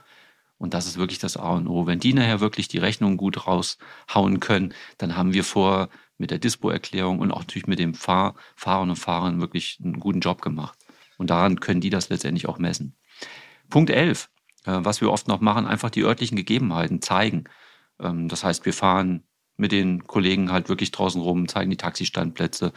Und 0.58 0.74
das 0.74 0.86
ist 0.86 0.98
wirklich 0.98 1.20
das 1.20 1.36
A 1.36 1.52
und 1.52 1.68
O. 1.68 1.86
Wenn 1.86 2.00
die 2.00 2.12
nachher 2.12 2.40
wirklich 2.40 2.68
die 2.68 2.78
Rechnung 2.78 3.16
gut 3.16 3.46
raushauen 3.46 4.40
können, 4.40 4.74
dann 4.98 5.16
haben 5.16 5.32
wir 5.32 5.44
vor 5.44 5.88
mit 6.18 6.32
der 6.32 6.38
Dispo-Erklärung 6.38 7.20
und 7.20 7.30
auch 7.30 7.40
natürlich 7.40 7.68
mit 7.68 7.78
dem 7.78 7.94
Fahr 7.94 8.34
Fahrern 8.56 8.90
und 8.90 8.96
Fahrern 8.96 9.40
wirklich 9.40 9.78
einen 9.82 10.00
guten 10.00 10.20
Job 10.20 10.42
gemacht. 10.42 10.76
Und 11.16 11.30
daran 11.30 11.60
können 11.60 11.80
die 11.80 11.90
das 11.90 12.08
letztendlich 12.08 12.48
auch 12.48 12.58
messen. 12.58 12.96
Punkt 13.70 13.90
11, 13.90 14.28
äh, 14.64 14.78
was 14.80 15.00
wir 15.00 15.12
oft 15.12 15.28
noch 15.28 15.40
machen, 15.40 15.66
einfach 15.66 15.90
die 15.90 16.02
örtlichen 16.02 16.36
Gegebenheiten 16.36 17.02
zeigen. 17.02 17.44
Ähm, 18.00 18.28
das 18.28 18.42
heißt, 18.42 18.66
wir 18.66 18.72
fahren 18.72 19.22
mit 19.56 19.72
den 19.72 20.04
Kollegen 20.04 20.50
halt 20.50 20.68
wirklich 20.68 20.90
draußen 20.90 21.20
rum, 21.20 21.48
zeigen 21.48 21.70
die 21.70 21.76
Taxistandplätze, 21.76 22.72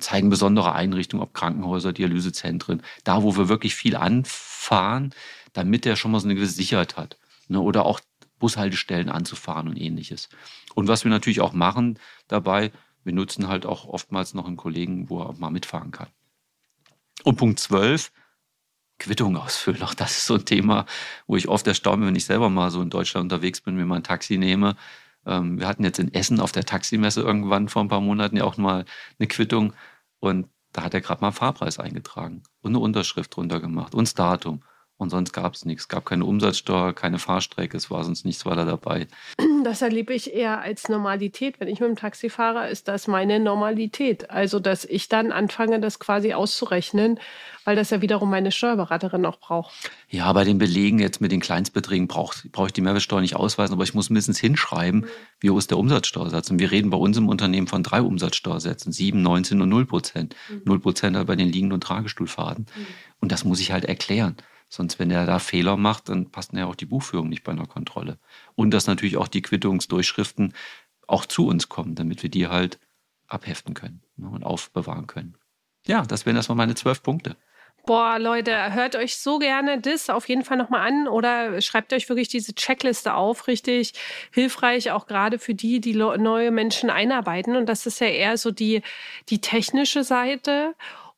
zeigen 0.00 0.30
besondere 0.30 0.72
Einrichtungen, 0.72 1.22
ob 1.22 1.34
Krankenhäuser, 1.34 1.92
Dialysezentren, 1.92 2.82
da 3.04 3.22
wo 3.22 3.36
wir 3.36 3.48
wirklich 3.48 3.74
viel 3.74 3.96
anfahren, 3.96 5.14
damit 5.52 5.84
der 5.84 5.96
schon 5.96 6.10
mal 6.10 6.20
so 6.20 6.26
eine 6.26 6.34
gewisse 6.34 6.54
Sicherheit 6.54 6.96
hat. 6.96 7.18
Ne? 7.48 7.60
Oder 7.60 7.84
auch 7.84 8.00
Bushaltestellen 8.38 9.08
anzufahren 9.08 9.68
und 9.68 9.76
ähnliches. 9.76 10.28
Und 10.74 10.88
was 10.88 11.04
wir 11.04 11.10
natürlich 11.10 11.40
auch 11.40 11.52
machen 11.52 11.98
dabei, 12.28 12.72
wir 13.04 13.12
nutzen 13.12 13.48
halt 13.48 13.66
auch 13.66 13.86
oftmals 13.86 14.34
noch 14.34 14.46
einen 14.46 14.56
Kollegen, 14.56 15.10
wo 15.10 15.20
er 15.22 15.34
mal 15.34 15.50
mitfahren 15.50 15.90
kann. 15.90 16.08
Und 17.24 17.36
Punkt 17.36 17.60
12, 17.60 18.10
Quittung 18.98 19.36
ausfüllen. 19.36 19.82
Auch 19.82 19.94
das 19.94 20.18
ist 20.18 20.26
so 20.26 20.34
ein 20.34 20.44
Thema, 20.44 20.86
wo 21.26 21.36
ich 21.36 21.48
oft 21.48 21.66
erstaune, 21.66 22.06
wenn 22.06 22.16
ich 22.16 22.24
selber 22.24 22.50
mal 22.50 22.70
so 22.70 22.82
in 22.82 22.90
Deutschland 22.90 23.24
unterwegs 23.24 23.60
bin, 23.60 23.76
mir 23.76 23.84
mal 23.84 23.96
ein 23.96 24.04
Taxi 24.04 24.38
nehme 24.38 24.76
ähm, 25.26 25.58
wir 25.58 25.68
hatten 25.68 25.84
jetzt 25.84 25.98
in 25.98 26.12
Essen 26.12 26.40
auf 26.40 26.52
der 26.52 26.64
Taximesse 26.64 27.22
irgendwann 27.22 27.68
vor 27.68 27.82
ein 27.82 27.88
paar 27.88 28.00
Monaten 28.00 28.36
ja 28.36 28.44
auch 28.44 28.56
mal 28.56 28.84
eine 29.18 29.28
Quittung 29.28 29.72
und 30.20 30.48
da 30.72 30.84
hat 30.84 30.94
er 30.94 31.00
gerade 31.00 31.20
mal 31.20 31.28
einen 31.28 31.36
Fahrpreis 31.36 31.78
eingetragen 31.78 32.42
und 32.62 32.70
eine 32.70 32.78
Unterschrift 32.78 33.36
drunter 33.36 33.60
gemacht 33.60 33.94
und 33.94 34.08
das 34.08 34.14
Datum. 34.14 34.62
Und 34.96 35.10
sonst 35.10 35.32
gab 35.32 35.54
es 35.54 35.64
nichts. 35.64 35.84
Es 35.84 35.88
gab 35.88 36.04
keine 36.04 36.24
Umsatzsteuer, 36.24 36.92
keine 36.92 37.18
Fahrstrecke, 37.18 37.76
es 37.76 37.90
war 37.90 38.04
sonst 38.04 38.24
nichts 38.24 38.46
weiter 38.46 38.64
dabei. 38.64 39.08
Das 39.64 39.82
erlebe 39.82 40.12
ich 40.14 40.34
eher 40.34 40.60
als 40.60 40.88
Normalität. 40.88 41.60
Wenn 41.60 41.68
ich 41.68 41.80
mit 41.80 41.88
dem 41.88 41.96
Taxi 41.96 42.30
fahre, 42.30 42.68
ist 42.68 42.88
das 42.88 43.06
meine 43.06 43.40
Normalität. 43.40 44.30
Also, 44.30 44.58
dass 44.58 44.84
ich 44.84 45.08
dann 45.08 45.32
anfange, 45.32 45.80
das 45.80 45.98
quasi 45.98 46.32
auszurechnen, 46.32 47.18
weil 47.64 47.76
das 47.76 47.90
ja 47.90 48.00
wiederum 48.02 48.30
meine 48.30 48.50
Steuerberaterin 48.50 49.24
auch 49.26 49.38
braucht. 49.38 49.72
Ja, 50.08 50.32
bei 50.32 50.44
den 50.44 50.58
Belegen 50.58 50.98
jetzt 50.98 51.20
mit 51.20 51.32
den 51.32 51.40
Kleinstbeträgen 51.40 52.08
brauche 52.08 52.48
brauch 52.48 52.66
ich 52.66 52.72
die 52.72 52.80
Mehrwertsteuer 52.80 53.20
nicht 53.20 53.36
ausweisen, 53.36 53.74
aber 53.74 53.84
ich 53.84 53.94
muss 53.94 54.10
mindestens 54.10 54.38
hinschreiben, 54.38 55.00
mhm. 55.00 55.06
wie 55.40 55.50
hoch 55.50 55.58
ist 55.58 55.70
der 55.70 55.78
Umsatzsteuersatz. 55.78 56.50
Und 56.50 56.58
wir 56.58 56.70
reden 56.70 56.90
bei 56.90 56.96
uns 56.96 57.16
im 57.16 57.28
Unternehmen 57.28 57.66
von 57.66 57.82
drei 57.82 58.02
Umsatzsteuersätzen, 58.02 58.92
7, 58.92 59.20
19 59.20 59.60
und 59.60 59.68
0 59.68 59.86
Prozent. 59.86 60.36
Mhm. 60.48 60.62
0 60.64 60.80
Prozent 60.80 61.16
halt 61.16 61.26
bei 61.26 61.36
den 61.36 61.48
Liegen- 61.48 61.72
und 61.72 61.82
Tragestuhlfahrten. 61.82 62.66
Mhm. 62.74 62.86
Und 63.20 63.32
das 63.32 63.44
muss 63.44 63.60
ich 63.60 63.72
halt 63.72 63.84
erklären. 63.84 64.36
Sonst, 64.72 64.98
wenn 64.98 65.10
er 65.10 65.26
da 65.26 65.38
Fehler 65.38 65.76
macht, 65.76 66.08
dann 66.08 66.30
passt 66.30 66.54
ja 66.54 66.64
auch 66.64 66.74
die 66.74 66.86
Buchführung 66.86 67.28
nicht 67.28 67.44
bei 67.44 67.52
einer 67.52 67.66
Kontrolle. 67.66 68.18
Und 68.54 68.70
dass 68.70 68.86
natürlich 68.86 69.18
auch 69.18 69.28
die 69.28 69.42
Quittungsdurchschriften 69.42 70.54
auch 71.06 71.26
zu 71.26 71.46
uns 71.46 71.68
kommen, 71.68 71.94
damit 71.94 72.22
wir 72.22 72.30
die 72.30 72.46
halt 72.46 72.78
abheften 73.26 73.74
können 73.74 74.02
ne, 74.16 74.30
und 74.30 74.44
aufbewahren 74.44 75.06
können. 75.06 75.36
Ja, 75.86 76.06
das 76.06 76.24
wären 76.24 76.36
erstmal 76.36 76.56
meine 76.56 76.74
zwölf 76.74 77.02
Punkte. 77.02 77.36
Boah, 77.84 78.18
Leute, 78.18 78.72
hört 78.72 78.96
euch 78.96 79.18
so 79.18 79.38
gerne 79.38 79.78
das 79.78 80.08
auf 80.08 80.26
jeden 80.26 80.42
Fall 80.42 80.56
nochmal 80.56 80.88
an 80.88 81.06
oder 81.06 81.60
schreibt 81.60 81.92
euch 81.92 82.08
wirklich 82.08 82.28
diese 82.28 82.54
Checkliste 82.54 83.12
auf. 83.12 83.48
Richtig 83.48 83.92
hilfreich, 84.32 84.90
auch 84.92 85.06
gerade 85.06 85.38
für 85.38 85.54
die, 85.54 85.82
die 85.82 85.92
neue 85.94 86.50
Menschen 86.50 86.88
einarbeiten. 86.88 87.56
Und 87.56 87.66
das 87.66 87.84
ist 87.84 88.00
ja 88.00 88.06
eher 88.06 88.38
so 88.38 88.52
die, 88.52 88.80
die 89.28 89.42
technische 89.42 90.02
Seite. 90.02 90.74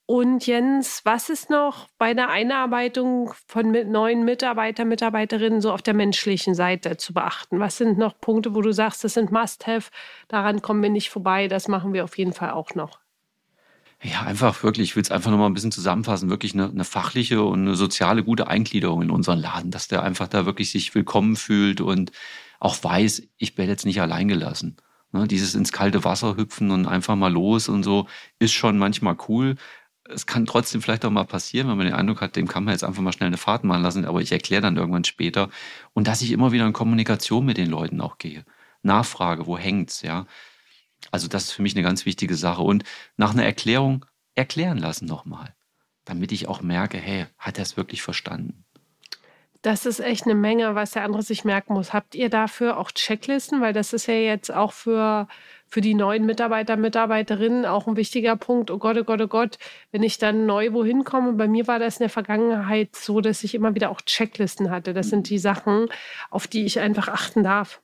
Und 0.06 0.46
Jens, 0.46 1.00
was 1.04 1.30
ist 1.30 1.48
noch 1.48 1.88
bei 1.96 2.12
der 2.12 2.28
Einarbeitung 2.28 3.32
von 3.46 3.70
neuen 3.70 4.24
Mitarbeiter, 4.24 4.84
Mitarbeiterinnen 4.84 5.62
so 5.62 5.72
auf 5.72 5.80
der 5.80 5.94
menschlichen 5.94 6.54
Seite 6.54 6.98
zu 6.98 7.14
beachten? 7.14 7.58
Was 7.58 7.78
sind 7.78 7.96
noch 7.96 8.20
Punkte, 8.20 8.54
wo 8.54 8.60
du 8.60 8.70
sagst, 8.70 9.02
das 9.02 9.14
sind 9.14 9.32
Must-Have, 9.32 9.90
daran 10.28 10.60
kommen 10.60 10.82
wir 10.82 10.90
nicht 10.90 11.08
vorbei, 11.08 11.48
das 11.48 11.68
machen 11.68 11.94
wir 11.94 12.04
auf 12.04 12.18
jeden 12.18 12.34
Fall 12.34 12.50
auch 12.50 12.74
noch? 12.74 12.98
Ja, 14.02 14.20
einfach 14.22 14.62
wirklich, 14.62 14.90
ich 14.90 14.96
will 14.96 15.02
es 15.02 15.10
einfach 15.10 15.30
nochmal 15.30 15.48
ein 15.48 15.54
bisschen 15.54 15.72
zusammenfassen, 15.72 16.28
wirklich 16.28 16.52
eine, 16.52 16.68
eine, 16.68 16.84
fachliche 16.84 17.42
und 17.42 17.60
eine 17.60 17.74
soziale 17.74 18.22
gute 18.22 18.48
Eingliederung 18.48 19.00
in 19.00 19.10
unseren 19.10 19.38
Laden, 19.38 19.70
dass 19.70 19.88
der 19.88 20.02
einfach 20.02 20.28
da 20.28 20.44
wirklich 20.44 20.70
sich 20.70 20.94
willkommen 20.94 21.36
fühlt 21.36 21.80
und 21.80 22.12
auch 22.60 22.76
weiß, 22.84 23.22
ich 23.38 23.56
werde 23.56 23.72
jetzt 23.72 23.86
nicht 23.86 24.02
allein 24.02 24.28
gelassen. 24.28 24.76
Ne, 25.12 25.26
dieses 25.28 25.54
ins 25.54 25.72
kalte 25.72 26.04
Wasser 26.04 26.36
hüpfen 26.36 26.70
und 26.72 26.86
einfach 26.86 27.14
mal 27.14 27.32
los 27.32 27.68
und 27.68 27.84
so 27.84 28.08
ist 28.40 28.52
schon 28.52 28.76
manchmal 28.76 29.16
cool 29.28 29.54
es 30.08 30.26
kann 30.26 30.46
trotzdem 30.46 30.82
vielleicht 30.82 31.04
auch 31.04 31.10
mal 31.10 31.24
passieren, 31.24 31.68
wenn 31.68 31.76
man 31.76 31.86
den 31.86 31.94
Eindruck 31.94 32.20
hat, 32.20 32.36
dem 32.36 32.46
kann 32.46 32.64
man 32.64 32.72
jetzt 32.72 32.84
einfach 32.84 33.02
mal 33.02 33.12
schnell 33.12 33.28
eine 33.28 33.36
Fahrt 33.36 33.64
machen 33.64 33.82
lassen, 33.82 34.04
aber 34.04 34.20
ich 34.20 34.32
erkläre 34.32 34.62
dann 34.62 34.76
irgendwann 34.76 35.04
später. 35.04 35.48
Und 35.94 36.08
dass 36.08 36.22
ich 36.22 36.30
immer 36.32 36.52
wieder 36.52 36.66
in 36.66 36.72
Kommunikation 36.72 37.44
mit 37.44 37.56
den 37.56 37.70
Leuten 37.70 38.00
auch 38.00 38.18
gehe. 38.18 38.44
Nachfrage, 38.82 39.46
wo 39.46 39.56
hängt's, 39.56 40.02
ja. 40.02 40.26
Also 41.10 41.28
das 41.28 41.44
ist 41.44 41.52
für 41.52 41.62
mich 41.62 41.74
eine 41.74 41.82
ganz 41.82 42.04
wichtige 42.06 42.34
Sache. 42.34 42.62
Und 42.62 42.84
nach 43.16 43.32
einer 43.32 43.44
Erklärung 43.44 44.04
erklären 44.34 44.78
lassen 44.78 45.06
nochmal. 45.06 45.54
Damit 46.04 46.32
ich 46.32 46.48
auch 46.48 46.60
merke, 46.60 46.98
hey, 46.98 47.26
hat 47.38 47.58
er 47.58 47.62
es 47.62 47.78
wirklich 47.78 48.02
verstanden? 48.02 48.64
Das 49.62 49.86
ist 49.86 50.00
echt 50.00 50.24
eine 50.26 50.34
Menge, 50.34 50.74
was 50.74 50.90
der 50.90 51.04
andere 51.04 51.22
sich 51.22 51.46
merken 51.46 51.72
muss. 51.72 51.94
Habt 51.94 52.14
ihr 52.14 52.28
dafür 52.28 52.76
auch 52.76 52.90
Checklisten? 52.90 53.62
Weil 53.62 53.72
das 53.72 53.94
ist 53.94 54.06
ja 54.06 54.14
jetzt 54.14 54.52
auch 54.52 54.74
für 54.74 55.26
für 55.74 55.80
die 55.80 55.94
neuen 55.94 56.24
Mitarbeiter, 56.24 56.76
Mitarbeiterinnen 56.76 57.66
auch 57.66 57.88
ein 57.88 57.96
wichtiger 57.96 58.36
Punkt. 58.36 58.70
Oh 58.70 58.78
Gott, 58.78 58.96
oh 58.96 59.02
Gott, 59.02 59.20
oh 59.20 59.26
Gott, 59.26 59.58
wenn 59.90 60.04
ich 60.04 60.18
dann 60.18 60.46
neu 60.46 60.72
wohin 60.72 61.02
komme. 61.02 61.32
Bei 61.32 61.48
mir 61.48 61.66
war 61.66 61.80
das 61.80 61.96
in 61.96 62.04
der 62.04 62.10
Vergangenheit 62.10 62.94
so, 62.94 63.20
dass 63.20 63.42
ich 63.42 63.56
immer 63.56 63.74
wieder 63.74 63.90
auch 63.90 64.00
Checklisten 64.00 64.70
hatte. 64.70 64.94
Das 64.94 65.08
sind 65.08 65.28
die 65.30 65.38
Sachen, 65.38 65.88
auf 66.30 66.46
die 66.46 66.64
ich 66.64 66.78
einfach 66.78 67.08
achten 67.08 67.42
darf. 67.42 67.80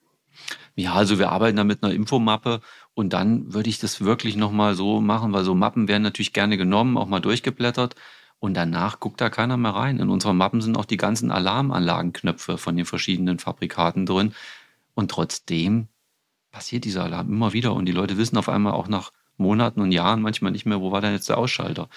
Ja, 0.76 0.92
also 0.94 1.18
wir 1.18 1.32
arbeiten 1.32 1.56
da 1.56 1.64
mit 1.64 1.82
einer 1.82 1.92
Infomappe 1.92 2.60
und 2.94 3.12
dann 3.12 3.52
würde 3.52 3.68
ich 3.68 3.80
das 3.80 4.00
wirklich 4.00 4.36
nochmal 4.36 4.76
so 4.76 5.00
machen, 5.00 5.32
weil 5.32 5.42
so 5.42 5.56
Mappen 5.56 5.88
werden 5.88 6.04
natürlich 6.04 6.32
gerne 6.32 6.56
genommen, 6.56 6.96
auch 6.96 7.08
mal 7.08 7.18
durchgeblättert. 7.18 7.96
Und 8.38 8.54
danach 8.54 9.00
guckt 9.00 9.20
da 9.20 9.30
keiner 9.30 9.56
mehr 9.56 9.72
rein. 9.74 9.98
In 9.98 10.10
unseren 10.10 10.36
Mappen 10.36 10.60
sind 10.60 10.78
auch 10.78 10.84
die 10.84 10.96
ganzen 10.96 11.32
Alarmanlagenknöpfe 11.32 12.56
von 12.56 12.76
den 12.76 12.86
verschiedenen 12.86 13.40
Fabrikaten 13.40 14.06
drin. 14.06 14.32
Und 14.94 15.10
trotzdem 15.10 15.88
passiert 16.50 16.84
dieser 16.84 17.04
Alarm 17.04 17.28
immer 17.28 17.52
wieder 17.52 17.74
und 17.74 17.86
die 17.86 17.92
Leute 17.92 18.16
wissen 18.16 18.36
auf 18.36 18.48
einmal 18.48 18.72
auch 18.72 18.88
nach 18.88 19.12
Monaten 19.36 19.80
und 19.80 19.92
Jahren 19.92 20.22
manchmal 20.22 20.52
nicht 20.52 20.66
mehr, 20.66 20.80
wo 20.80 20.92
war 20.92 21.00
denn 21.00 21.12
jetzt 21.12 21.28
der 21.28 21.38
Ausschalter. 21.38 21.88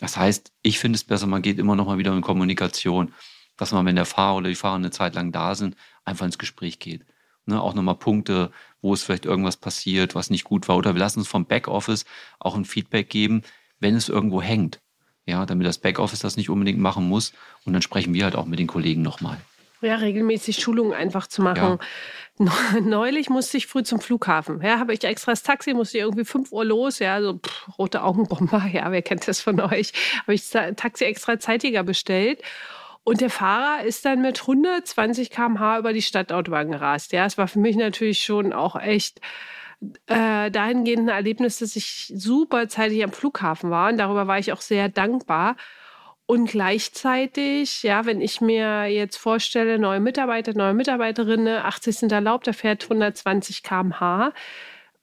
Das 0.00 0.16
heißt, 0.16 0.52
ich 0.62 0.78
finde 0.78 0.96
es 0.96 1.04
besser, 1.04 1.26
man 1.26 1.42
geht 1.42 1.58
immer 1.58 1.74
noch 1.74 1.86
mal 1.86 1.98
wieder 1.98 2.12
in 2.12 2.20
Kommunikation, 2.20 3.12
dass 3.56 3.72
man, 3.72 3.84
wenn 3.84 3.96
der 3.96 4.04
Fahrer 4.04 4.36
oder 4.36 4.48
die 4.48 4.54
Fahrer 4.54 4.76
eine 4.76 4.90
Zeit 4.90 5.14
lang 5.14 5.32
da 5.32 5.54
sind, 5.54 5.76
einfach 6.04 6.24
ins 6.24 6.38
Gespräch 6.38 6.78
geht. 6.78 7.04
Ne, 7.46 7.60
auch 7.60 7.74
nochmal 7.74 7.96
Punkte, 7.96 8.52
wo 8.82 8.92
es 8.92 9.02
vielleicht 9.02 9.24
irgendwas 9.24 9.56
passiert, 9.56 10.14
was 10.14 10.30
nicht 10.30 10.44
gut 10.44 10.68
war. 10.68 10.76
Oder 10.76 10.94
wir 10.94 11.00
lassen 11.00 11.20
uns 11.20 11.28
vom 11.28 11.46
Backoffice 11.46 12.04
auch 12.38 12.54
ein 12.54 12.66
Feedback 12.66 13.08
geben, 13.08 13.42
wenn 13.80 13.94
es 13.94 14.08
irgendwo 14.08 14.42
hängt. 14.42 14.80
Ja, 15.26 15.46
damit 15.46 15.66
das 15.66 15.78
Backoffice 15.78 16.20
das 16.20 16.36
nicht 16.36 16.50
unbedingt 16.50 16.78
machen 16.78 17.08
muss. 17.08 17.32
Und 17.64 17.72
dann 17.72 17.82
sprechen 17.82 18.14
wir 18.14 18.24
halt 18.24 18.36
auch 18.36 18.46
mit 18.46 18.58
den 18.58 18.66
Kollegen 18.66 19.02
nochmal. 19.02 19.38
Ja, 19.80 19.96
regelmäßig 19.96 20.58
Schulungen 20.58 20.92
einfach 20.92 21.26
zu 21.26 21.42
machen. 21.42 21.78
Ja. 22.38 22.80
Neulich 22.80 23.30
musste 23.30 23.56
ich 23.56 23.66
früh 23.66 23.82
zum 23.82 24.00
Flughafen. 24.00 24.60
Ja, 24.62 24.78
habe 24.78 24.92
ich 24.92 25.02
extra 25.04 25.32
das 25.32 25.42
Taxi, 25.42 25.74
musste 25.74 25.98
ich 25.98 26.04
irgendwie 26.04 26.24
5 26.24 26.52
Uhr 26.52 26.64
los. 26.64 26.98
Ja, 26.98 27.20
so 27.20 27.38
pff, 27.38 27.78
rote 27.78 28.02
Augenbomber. 28.02 28.64
Ja, 28.72 28.90
wer 28.92 29.02
kennt 29.02 29.26
das 29.26 29.40
von 29.40 29.60
euch? 29.60 29.92
Habe 30.22 30.34
ich 30.34 30.48
das 30.48 30.74
Taxi 30.76 31.04
extra 31.04 31.38
zeitiger 31.38 31.82
bestellt. 31.82 32.42
Und 33.04 33.20
der 33.20 33.30
Fahrer 33.30 33.84
ist 33.84 34.04
dann 34.04 34.20
mit 34.20 34.40
120 34.42 35.30
km/h 35.30 35.78
über 35.78 35.92
die 35.92 36.02
Stadtautobahn 36.02 36.70
gerast. 36.70 37.12
Ja, 37.12 37.24
es 37.24 37.38
war 37.38 37.48
für 37.48 37.58
mich 37.58 37.76
natürlich 37.76 38.22
schon 38.22 38.52
auch 38.52 38.76
echt 38.78 39.20
äh, 40.06 40.50
dahingehend 40.50 41.08
ein 41.08 41.16
Erlebnis, 41.16 41.58
dass 41.58 41.76
ich 41.76 42.12
super 42.14 42.68
zeitig 42.68 43.02
am 43.02 43.12
Flughafen 43.12 43.70
war 43.70 43.90
und 43.90 43.98
darüber 43.98 44.26
war 44.26 44.38
ich 44.38 44.52
auch 44.52 44.60
sehr 44.60 44.88
dankbar. 44.88 45.56
Und 46.30 46.50
gleichzeitig, 46.50 47.82
ja, 47.84 48.04
wenn 48.04 48.20
ich 48.20 48.42
mir 48.42 48.84
jetzt 48.84 49.16
vorstelle, 49.16 49.78
neue 49.78 49.98
Mitarbeiter, 49.98 50.52
neue 50.52 50.74
Mitarbeiterinnen, 50.74 51.56
80 51.56 51.96
sind 51.96 52.12
erlaubt, 52.12 52.46
da 52.46 52.52
fährt 52.52 52.82
120 52.82 53.62
km/h. 53.62 54.34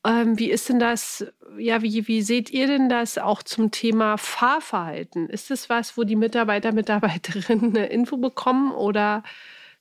Ähm, 0.06 0.38
wie 0.38 0.52
ist 0.52 0.70
denn 0.70 0.78
das, 0.78 1.26
ja, 1.58 1.82
wie, 1.82 2.08
wie 2.08 2.22
seht 2.22 2.52
ihr 2.52 2.68
denn 2.68 2.90
das 2.90 3.18
auch 3.18 3.42
zum 3.42 3.72
Thema 3.72 4.20
Fahrverhalten? 4.20 5.28
Ist 5.28 5.50
das 5.50 5.68
was, 5.68 5.98
wo 5.98 6.04
die 6.04 6.16
Mitarbeiter, 6.16 6.72
Mitarbeiterinnen 6.74 7.76
eine 7.76 7.88
Info 7.88 8.18
bekommen 8.18 8.72
oder 8.72 9.24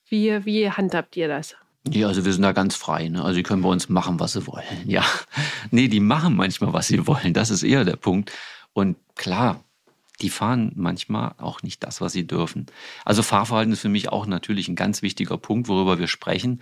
wie, 0.08 0.46
wie 0.46 0.70
handhabt 0.70 1.14
ihr 1.14 1.28
das? 1.28 1.56
Ja, 1.86 2.06
also 2.06 2.24
wir 2.24 2.32
sind 2.32 2.42
da 2.42 2.52
ganz 2.52 2.74
frei. 2.74 3.08
Ne? 3.08 3.22
Also 3.22 3.36
die 3.36 3.42
können 3.42 3.60
bei 3.60 3.68
uns 3.68 3.90
machen, 3.90 4.18
was 4.18 4.32
sie 4.32 4.46
wollen. 4.46 4.64
Ja, 4.86 5.04
nee, 5.70 5.88
die 5.88 6.00
machen 6.00 6.36
manchmal, 6.36 6.72
was 6.72 6.86
sie 6.86 7.06
wollen. 7.06 7.34
Das 7.34 7.50
ist 7.50 7.64
eher 7.64 7.84
der 7.84 7.96
Punkt. 7.96 8.32
Und 8.72 8.96
klar, 9.14 9.62
die 10.20 10.30
fahren 10.30 10.72
manchmal 10.76 11.34
auch 11.38 11.62
nicht 11.62 11.82
das, 11.82 12.00
was 12.00 12.12
sie 12.12 12.26
dürfen. 12.26 12.66
Also 13.04 13.22
Fahrverhalten 13.22 13.72
ist 13.72 13.80
für 13.80 13.88
mich 13.88 14.10
auch 14.10 14.26
natürlich 14.26 14.68
ein 14.68 14.76
ganz 14.76 15.02
wichtiger 15.02 15.38
Punkt, 15.38 15.68
worüber 15.68 15.98
wir 15.98 16.06
sprechen. 16.06 16.60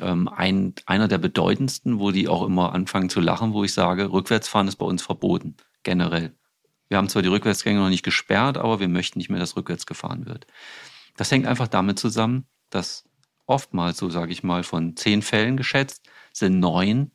Ähm, 0.00 0.28
ein, 0.28 0.74
einer 0.86 1.06
der 1.06 1.18
bedeutendsten, 1.18 2.00
wo 2.00 2.10
die 2.10 2.28
auch 2.28 2.44
immer 2.44 2.72
anfangen 2.72 3.10
zu 3.10 3.20
lachen, 3.20 3.52
wo 3.52 3.62
ich 3.62 3.72
sage, 3.72 4.10
Rückwärtsfahren 4.12 4.68
ist 4.68 4.76
bei 4.76 4.86
uns 4.86 5.02
verboten, 5.02 5.56
generell. 5.82 6.34
Wir 6.88 6.98
haben 6.98 7.08
zwar 7.08 7.22
die 7.22 7.28
Rückwärtsgänge 7.28 7.80
noch 7.80 7.88
nicht 7.88 8.02
gesperrt, 8.02 8.58
aber 8.58 8.80
wir 8.80 8.88
möchten 8.88 9.18
nicht 9.18 9.30
mehr, 9.30 9.40
dass 9.40 9.56
rückwärts 9.56 9.86
gefahren 9.86 10.26
wird. 10.26 10.46
Das 11.16 11.30
hängt 11.30 11.46
einfach 11.46 11.68
damit 11.68 11.98
zusammen, 11.98 12.46
dass 12.70 13.04
oftmals, 13.46 13.98
so 13.98 14.10
sage 14.10 14.32
ich 14.32 14.42
mal, 14.42 14.62
von 14.62 14.96
zehn 14.96 15.22
Fällen 15.22 15.56
geschätzt, 15.56 16.08
sind 16.32 16.58
neun, 16.58 17.12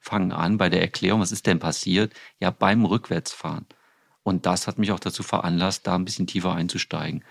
fangen 0.00 0.32
an 0.32 0.58
bei 0.58 0.68
der 0.68 0.80
Erklärung, 0.80 1.20
was 1.20 1.32
ist 1.32 1.46
denn 1.46 1.58
passiert? 1.58 2.14
Ja, 2.40 2.50
beim 2.50 2.84
Rückwärtsfahren. 2.84 3.66
Und 4.26 4.44
das 4.44 4.66
hat 4.66 4.76
mich 4.76 4.90
auch 4.90 4.98
dazu 4.98 5.22
veranlasst, 5.22 5.86
da 5.86 5.94
ein 5.94 6.04
bisschen 6.04 6.26
tiefer 6.26 6.52
einzusteigen. 6.52 7.22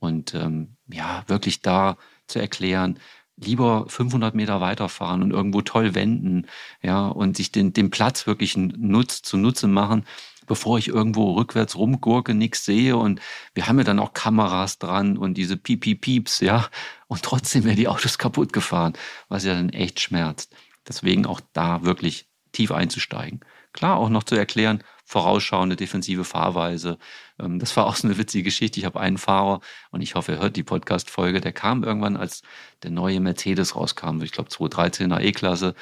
Und 0.00 0.34
ähm, 0.34 0.74
ja, 0.88 1.22
wirklich 1.28 1.62
da 1.62 1.96
zu 2.26 2.40
erklären, 2.40 2.98
lieber 3.36 3.84
500 3.88 4.34
Meter 4.34 4.60
weiterfahren 4.60 5.22
und 5.22 5.30
irgendwo 5.30 5.62
toll 5.62 5.94
wenden, 5.94 6.48
ja, 6.82 7.06
und 7.06 7.36
sich 7.36 7.52
den, 7.52 7.72
den 7.72 7.90
Platz 7.90 8.26
wirklich 8.26 8.56
nutz, 8.56 9.22
zunutze 9.22 9.68
machen, 9.68 10.04
bevor 10.48 10.78
ich 10.78 10.88
irgendwo 10.88 11.34
rückwärts 11.34 11.76
rumgurke, 11.76 12.34
nichts 12.34 12.64
sehe. 12.64 12.96
Und 12.96 13.20
wir 13.54 13.68
haben 13.68 13.78
ja 13.78 13.84
dann 13.84 14.00
auch 14.00 14.12
Kameras 14.12 14.80
dran 14.80 15.16
und 15.16 15.34
diese 15.34 15.56
Piep-Piep-Pieps, 15.56 16.40
ja. 16.40 16.68
Und 17.06 17.22
trotzdem 17.22 17.62
werden 17.62 17.76
die 17.76 17.86
Autos 17.86 18.18
kaputt 18.18 18.52
gefahren, 18.52 18.94
was 19.28 19.44
ja 19.44 19.54
dann 19.54 19.68
echt 19.68 20.00
schmerzt. 20.00 20.52
Deswegen 20.88 21.24
auch 21.24 21.40
da 21.52 21.84
wirklich 21.84 22.26
tief 22.50 22.72
einzusteigen. 22.72 23.42
Klar, 23.72 23.96
auch 23.98 24.08
noch 24.08 24.24
zu 24.24 24.34
erklären, 24.34 24.82
vorausschauende 25.12 25.76
defensive 25.76 26.24
Fahrweise. 26.24 26.98
Ähm, 27.38 27.58
das 27.58 27.76
war 27.76 27.86
auch 27.86 27.96
so 27.96 28.08
eine 28.08 28.18
witzige 28.18 28.44
Geschichte. 28.44 28.80
Ich 28.80 28.86
habe 28.86 29.00
einen 29.00 29.18
Fahrer 29.18 29.60
und 29.90 30.00
ich 30.00 30.14
hoffe, 30.14 30.32
er 30.32 30.40
hört 30.40 30.56
die 30.56 30.62
Podcast-Folge. 30.62 31.40
Der 31.40 31.52
kam 31.52 31.84
irgendwann, 31.84 32.16
als 32.16 32.42
der 32.82 32.90
neue 32.90 33.20
Mercedes 33.20 33.76
rauskam, 33.76 34.22
ich 34.22 34.32
glaube 34.32 34.50
2013er 34.50 35.20
E-Klasse. 35.20 35.74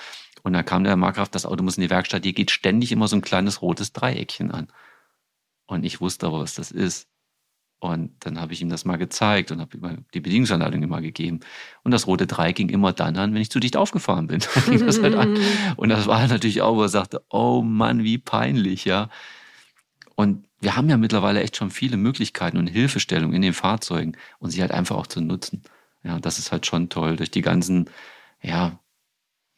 Und 0.42 0.52
da 0.54 0.62
kam 0.62 0.84
der 0.84 0.96
Markgraf, 0.96 1.28
das 1.28 1.46
Auto 1.46 1.62
muss 1.62 1.76
in 1.76 1.82
die 1.82 1.90
Werkstatt. 1.90 2.24
Hier 2.24 2.32
geht 2.32 2.50
ständig 2.50 2.92
immer 2.92 3.08
so 3.08 3.16
ein 3.16 3.22
kleines 3.22 3.62
rotes 3.62 3.92
Dreieckchen 3.92 4.50
an. 4.50 4.68
Und 5.66 5.84
ich 5.84 6.00
wusste 6.00 6.26
aber, 6.26 6.40
was 6.40 6.54
das 6.54 6.72
ist. 6.72 7.08
Und 7.80 8.12
dann 8.20 8.38
habe 8.38 8.52
ich 8.52 8.60
ihm 8.60 8.68
das 8.68 8.84
mal 8.84 8.96
gezeigt 8.96 9.50
und 9.50 9.60
habe 9.60 9.76
ihm 9.76 10.04
die 10.12 10.20
Bedienungsanleitung 10.20 10.82
immer 10.82 11.00
gegeben. 11.00 11.40
Und 11.82 11.92
das 11.92 12.06
rote 12.06 12.26
Dreieck 12.26 12.56
ging 12.56 12.68
immer 12.68 12.92
dann 12.92 13.16
an, 13.16 13.32
wenn 13.32 13.40
ich 13.40 13.50
zu 13.50 13.58
dicht 13.58 13.76
aufgefahren 13.76 14.26
bin. 14.26 14.40
das 14.80 15.00
halt 15.00 15.16
und 15.76 15.88
das 15.88 16.06
war 16.06 16.26
natürlich 16.28 16.60
auch, 16.60 16.76
wo 16.76 16.82
er 16.82 16.90
sagte, 16.90 17.24
oh 17.30 17.62
Mann, 17.62 18.04
wie 18.04 18.18
peinlich, 18.18 18.84
ja. 18.84 19.08
Und 20.14 20.44
wir 20.60 20.76
haben 20.76 20.90
ja 20.90 20.98
mittlerweile 20.98 21.40
echt 21.42 21.56
schon 21.56 21.70
viele 21.70 21.96
Möglichkeiten 21.96 22.58
und 22.58 22.66
Hilfestellungen 22.66 23.34
in 23.34 23.40
den 23.40 23.54
Fahrzeugen 23.54 24.14
und 24.38 24.50
sie 24.50 24.60
halt 24.60 24.72
einfach 24.72 24.96
auch 24.96 25.06
zu 25.06 25.22
nutzen. 25.22 25.62
Ja, 26.04 26.20
das 26.20 26.38
ist 26.38 26.52
halt 26.52 26.66
schon 26.66 26.90
toll. 26.90 27.16
Durch 27.16 27.30
die 27.30 27.40
ganzen, 27.40 27.88
ja, 28.42 28.78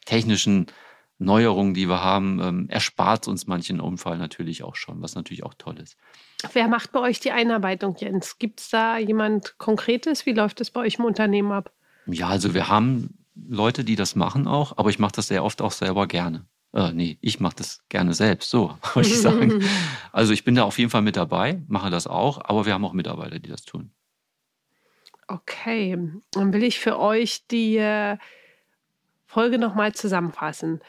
technischen 0.04 0.66
Neuerungen, 1.22 1.74
die 1.74 1.88
wir 1.88 2.02
haben, 2.02 2.40
ähm, 2.40 2.68
erspart 2.68 3.28
uns 3.28 3.46
manchen 3.46 3.80
Unfall 3.80 4.18
natürlich 4.18 4.62
auch 4.62 4.76
schon, 4.76 5.00
was 5.02 5.14
natürlich 5.14 5.44
auch 5.44 5.54
toll 5.54 5.78
ist. 5.78 5.96
Wer 6.52 6.68
macht 6.68 6.92
bei 6.92 7.00
euch 7.00 7.20
die 7.20 7.30
Einarbeitung, 7.30 7.96
Jens? 7.98 8.38
Gibt 8.38 8.60
es 8.60 8.70
da 8.70 8.98
jemand 8.98 9.58
Konkretes? 9.58 10.26
Wie 10.26 10.32
läuft 10.32 10.60
das 10.60 10.70
bei 10.70 10.80
euch 10.80 10.98
im 10.98 11.04
Unternehmen 11.04 11.52
ab? 11.52 11.72
Ja, 12.06 12.28
also 12.28 12.54
wir 12.54 12.68
haben 12.68 13.16
Leute, 13.34 13.84
die 13.84 13.96
das 13.96 14.16
machen 14.16 14.46
auch, 14.46 14.76
aber 14.76 14.90
ich 14.90 14.98
mache 14.98 15.12
das 15.16 15.28
sehr 15.28 15.44
oft 15.44 15.62
auch 15.62 15.72
selber 15.72 16.06
gerne. 16.06 16.46
Äh, 16.74 16.92
nee, 16.92 17.18
ich 17.20 17.38
mache 17.38 17.56
das 17.56 17.82
gerne 17.88 18.14
selbst, 18.14 18.50
so 18.50 18.76
wollte 18.94 19.08
ich 19.08 19.20
sagen. 19.20 19.62
also 20.12 20.32
ich 20.32 20.44
bin 20.44 20.54
da 20.54 20.64
auf 20.64 20.78
jeden 20.78 20.90
Fall 20.90 21.02
mit 21.02 21.16
dabei, 21.16 21.62
mache 21.68 21.90
das 21.90 22.06
auch, 22.06 22.40
aber 22.44 22.66
wir 22.66 22.74
haben 22.74 22.84
auch 22.84 22.92
Mitarbeiter, 22.92 23.38
die 23.38 23.50
das 23.50 23.62
tun. 23.62 23.92
Okay, 25.28 25.96
dann 26.32 26.52
will 26.52 26.64
ich 26.64 26.80
für 26.80 26.98
euch 26.98 27.46
die 27.46 27.76
äh, 27.76 28.18
Folge 29.26 29.58
nochmal 29.58 29.94
zusammenfassen 29.94 30.80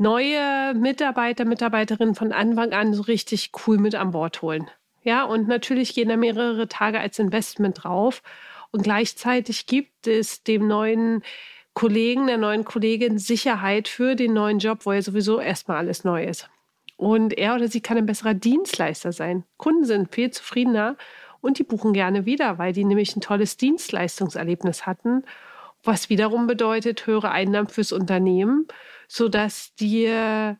neue 0.00 0.74
Mitarbeiter, 0.74 1.44
Mitarbeiterinnen 1.44 2.14
von 2.14 2.32
Anfang 2.32 2.72
an 2.72 2.94
so 2.94 3.02
richtig 3.02 3.52
cool 3.66 3.76
mit 3.76 3.94
an 3.94 4.12
Bord 4.12 4.40
holen. 4.40 4.68
Ja, 5.02 5.24
und 5.24 5.46
natürlich 5.46 5.94
gehen 5.94 6.08
da 6.08 6.16
mehrere 6.16 6.68
Tage 6.68 6.98
als 6.98 7.18
Investment 7.18 7.84
drauf. 7.84 8.22
Und 8.70 8.82
gleichzeitig 8.82 9.66
gibt 9.66 10.06
es 10.06 10.42
dem 10.42 10.66
neuen 10.66 11.22
Kollegen, 11.74 12.26
der 12.26 12.38
neuen 12.38 12.64
Kollegin 12.64 13.18
Sicherheit 13.18 13.88
für 13.88 14.14
den 14.16 14.32
neuen 14.32 14.58
Job, 14.58 14.86
wo 14.86 14.92
ja 14.92 15.02
sowieso 15.02 15.38
erstmal 15.38 15.76
alles 15.76 16.02
neu 16.02 16.24
ist. 16.24 16.48
Und 16.96 17.36
er 17.36 17.54
oder 17.54 17.68
sie 17.68 17.80
kann 17.80 17.98
ein 17.98 18.06
besserer 18.06 18.34
Dienstleister 18.34 19.12
sein. 19.12 19.44
Kunden 19.58 19.84
sind 19.84 20.14
viel 20.14 20.30
zufriedener 20.30 20.96
und 21.40 21.58
die 21.58 21.64
buchen 21.64 21.92
gerne 21.92 22.24
wieder, 22.24 22.58
weil 22.58 22.72
die 22.72 22.84
nämlich 22.84 23.14
ein 23.16 23.20
tolles 23.20 23.58
Dienstleistungserlebnis 23.58 24.86
hatten, 24.86 25.24
was 25.82 26.08
wiederum 26.08 26.46
bedeutet 26.46 27.06
höhere 27.06 27.30
Einnahmen 27.30 27.68
fürs 27.68 27.92
Unternehmen 27.92 28.66
sodass 29.10 29.74
dir, 29.74 30.56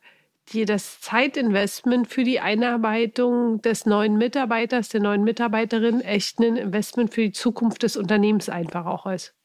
dir 0.53 0.67
das 0.67 1.01
Zeitinvestment 1.01 2.09
für 2.09 2.25
die 2.25 2.41
Einarbeitung 2.41 3.63
des 3.63 3.87
neuen 3.87 4.19
Mitarbeiters, 4.19 4.89
der 4.89 5.01
neuen 5.01 5.23
Mitarbeiterin 5.23 6.01
echt 6.01 6.41
ein 6.41 6.57
Investment 6.57 7.15
für 7.15 7.21
die 7.21 7.31
Zukunft 7.31 7.85
des 7.85 7.97
Unternehmens 7.97 8.49
einfach 8.49 8.87
auch 8.87 9.07
ist. 9.07 9.37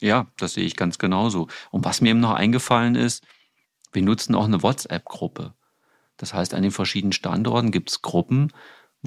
Ja, 0.00 0.26
das 0.36 0.54
sehe 0.54 0.64
ich 0.64 0.74
ganz 0.74 0.98
genauso. 0.98 1.46
Und 1.70 1.84
was 1.84 2.00
mir 2.00 2.10
eben 2.10 2.18
noch 2.18 2.34
eingefallen 2.34 2.96
ist, 2.96 3.24
wir 3.92 4.02
nutzen 4.02 4.34
auch 4.34 4.46
eine 4.46 4.64
WhatsApp-Gruppe. 4.64 5.54
Das 6.16 6.34
heißt, 6.34 6.54
an 6.54 6.62
den 6.62 6.72
verschiedenen 6.72 7.12
Standorten 7.12 7.70
gibt 7.70 7.90
es 7.90 8.02
Gruppen, 8.02 8.52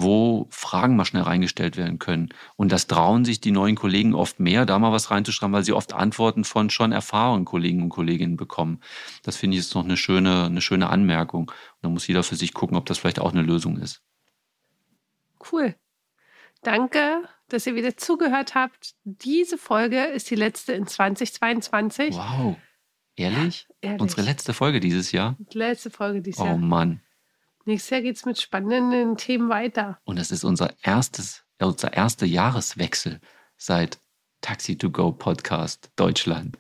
wo 0.02 0.48
Fragen 0.50 0.96
mal 0.96 1.06
schnell 1.06 1.24
reingestellt 1.24 1.78
werden 1.78 2.00
können. 2.00 2.30
Und 2.56 2.72
das 2.72 2.88
trauen 2.88 3.26
sich 3.26 3.42
die 3.42 3.52
neuen 3.52 3.76
Kollegen 3.76 4.14
oft 4.14 4.40
mehr, 4.40 4.66
da 4.66 4.80
mal 4.80 4.92
was 4.92 5.12
reinzuschreiben, 5.12 5.54
weil 5.54 5.64
sie 5.64 5.74
oft 5.74 5.94
Antworten 5.94 6.44
von 6.44 6.70
schon 6.70 6.92
erfahrenen 6.92 7.46
Kollegen 7.46 7.84
und 7.84 7.90
Kolleginnen 7.90 8.38
bekommen. 8.38 8.82
Das 9.24 9.38
finde 9.38 9.58
ich 9.58 9.64
jetzt 9.64 9.76
noch 9.76 9.84
eine 9.84 9.98
schöne, 9.98 10.46
eine 10.46 10.62
schöne 10.62 10.90
Anmerkung. 10.90 11.50
Und 11.50 11.84
da 11.84 11.90
muss 11.90 12.08
jeder 12.08 12.24
für 12.24 12.36
sich 12.36 12.54
gucken, 12.54 12.78
ob 12.78 12.86
das 12.86 12.98
vielleicht 12.98 13.20
auch 13.20 13.34
eine 13.34 13.42
Lösung 13.42 13.78
ist. 13.78 14.02
Cool. 15.52 15.76
Danke, 16.62 17.24
dass 17.48 17.66
ihr 17.66 17.76
wieder 17.76 17.96
zugehört 17.96 18.56
habt. 18.56 18.96
Diese 19.04 19.58
Folge 19.58 20.04
ist 20.04 20.30
die 20.30 20.36
letzte 20.36 20.74
in 20.74 20.88
2022. 20.88 22.16
Wow. 22.16 22.58
Ehrlich? 23.16 23.68
Ja, 23.70 23.90
ehrlich. 23.90 24.02
Unsere 24.02 24.22
letzte 24.22 24.54
Folge 24.54 24.80
dieses 24.80 25.12
Jahr? 25.12 25.38
Letzte 25.54 25.90
Folge 25.90 26.22
dieses 26.22 26.42
oh, 26.42 26.46
Jahr. 26.46 26.56
Oh 26.56 26.58
Mann. 26.58 27.02
Nächstes 27.66 27.90
Jahr 27.90 28.02
geht 28.02 28.16
es 28.16 28.26
mit 28.26 28.40
spannenden 28.40 29.18
Themen 29.18 29.50
weiter. 29.50 30.00
Und 30.06 30.18
das 30.18 30.32
ist 30.32 30.44
unser 30.44 30.74
erstes, 30.82 31.44
unser 31.60 31.94
erster 31.94 32.26
Jahreswechsel 32.26 33.20
seit 33.58 34.00
Taxi 34.42 34.78
to 34.78 34.90
Go 34.90 35.12
Podcast 35.12 35.92
Deutschland. 35.96 36.58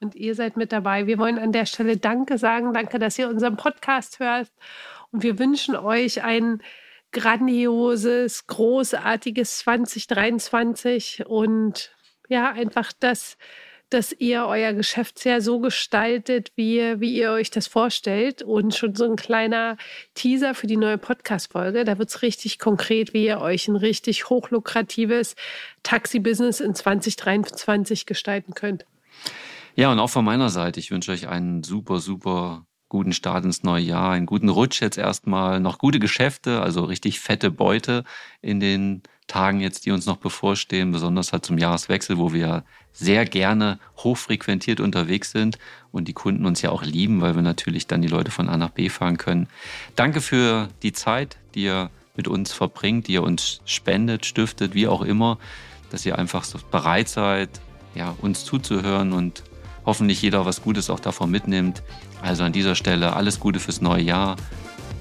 Und 0.00 0.14
ihr 0.14 0.34
seid 0.34 0.56
mit 0.56 0.72
dabei. 0.72 1.06
Wir 1.06 1.18
wollen 1.18 1.38
an 1.38 1.52
der 1.52 1.66
Stelle 1.66 1.96
Danke 1.96 2.38
sagen. 2.38 2.72
Danke, 2.72 2.98
dass 2.98 3.18
ihr 3.18 3.28
unseren 3.28 3.56
Podcast 3.56 4.18
hört. 4.18 4.50
Und 5.10 5.22
wir 5.22 5.38
wünschen 5.38 5.76
euch 5.76 6.22
ein 6.22 6.62
grandioses, 7.12 8.46
großartiges 8.46 9.58
2023 9.58 11.26
und 11.26 11.94
ja, 12.28 12.52
einfach 12.52 12.92
das 12.92 13.36
dass 13.90 14.12
ihr 14.12 14.46
euer 14.46 14.72
Geschäftsjahr 14.72 15.40
so 15.40 15.58
gestaltet, 15.60 16.52
wie, 16.56 17.00
wie 17.00 17.14
ihr 17.14 17.32
euch 17.32 17.50
das 17.50 17.66
vorstellt. 17.66 18.42
Und 18.42 18.74
schon 18.74 18.94
so 18.94 19.04
ein 19.04 19.16
kleiner 19.16 19.76
Teaser 20.14 20.54
für 20.54 20.66
die 20.66 20.76
neue 20.76 20.98
Podcast-Folge. 20.98 21.84
Da 21.84 21.98
wird 21.98 22.08
es 22.08 22.22
richtig 22.22 22.58
konkret, 22.58 23.12
wie 23.12 23.26
ihr 23.26 23.40
euch 23.40 23.68
ein 23.68 23.76
richtig 23.76 24.30
hochlukratives 24.30 25.34
Taxi-Business 25.82 26.60
in 26.60 26.74
2023 26.74 28.06
gestalten 28.06 28.54
könnt. 28.54 28.86
Ja, 29.74 29.90
und 29.92 29.98
auch 29.98 30.10
von 30.10 30.24
meiner 30.24 30.50
Seite, 30.50 30.80
ich 30.80 30.90
wünsche 30.90 31.12
euch 31.12 31.28
ein 31.28 31.62
super, 31.62 32.00
super 32.00 32.66
guten 32.90 33.14
Start 33.14 33.44
ins 33.46 33.62
neue 33.62 33.82
Jahr, 33.82 34.10
einen 34.10 34.26
guten 34.26 34.50
Rutsch 34.50 34.82
jetzt 34.82 34.98
erstmal, 34.98 35.60
noch 35.60 35.78
gute 35.78 35.98
Geschäfte, 35.98 36.60
also 36.60 36.84
richtig 36.84 37.20
fette 37.20 37.50
Beute 37.50 38.04
in 38.42 38.60
den 38.60 39.02
Tagen 39.26 39.60
jetzt, 39.60 39.86
die 39.86 39.92
uns 39.92 40.06
noch 40.06 40.16
bevorstehen, 40.16 40.90
besonders 40.90 41.32
halt 41.32 41.46
zum 41.46 41.56
Jahreswechsel, 41.56 42.18
wo 42.18 42.32
wir 42.32 42.64
sehr 42.92 43.24
gerne 43.24 43.78
hochfrequentiert 43.98 44.80
unterwegs 44.80 45.30
sind 45.30 45.56
und 45.92 46.08
die 46.08 46.12
Kunden 46.12 46.44
uns 46.44 46.62
ja 46.62 46.70
auch 46.70 46.82
lieben, 46.82 47.20
weil 47.20 47.36
wir 47.36 47.42
natürlich 47.42 47.86
dann 47.86 48.02
die 48.02 48.08
Leute 48.08 48.32
von 48.32 48.48
A 48.48 48.56
nach 48.56 48.70
B 48.70 48.88
fahren 48.88 49.18
können. 49.18 49.48
Danke 49.94 50.20
für 50.20 50.68
die 50.82 50.92
Zeit, 50.92 51.38
die 51.54 51.62
ihr 51.62 51.90
mit 52.16 52.26
uns 52.26 52.52
verbringt, 52.52 53.06
die 53.06 53.12
ihr 53.12 53.22
uns 53.22 53.60
spendet, 53.64 54.26
stiftet, 54.26 54.74
wie 54.74 54.88
auch 54.88 55.02
immer, 55.02 55.38
dass 55.90 56.04
ihr 56.04 56.18
einfach 56.18 56.42
so 56.42 56.58
bereit 56.70 57.08
seid, 57.08 57.60
ja, 57.94 58.16
uns 58.20 58.44
zuzuhören 58.44 59.12
und 59.12 59.44
hoffentlich 59.86 60.20
jeder 60.22 60.44
was 60.44 60.62
Gutes 60.62 60.90
auch 60.90 61.00
davon 61.00 61.30
mitnimmt. 61.30 61.82
Also 62.22 62.44
an 62.44 62.52
dieser 62.52 62.74
Stelle 62.74 63.14
alles 63.14 63.40
Gute 63.40 63.60
fürs 63.60 63.80
neue 63.80 64.02
Jahr, 64.02 64.36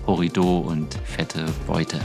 Horido 0.08 0.60
und 0.60 0.94
fette 1.06 1.46
Beute. 1.68 2.00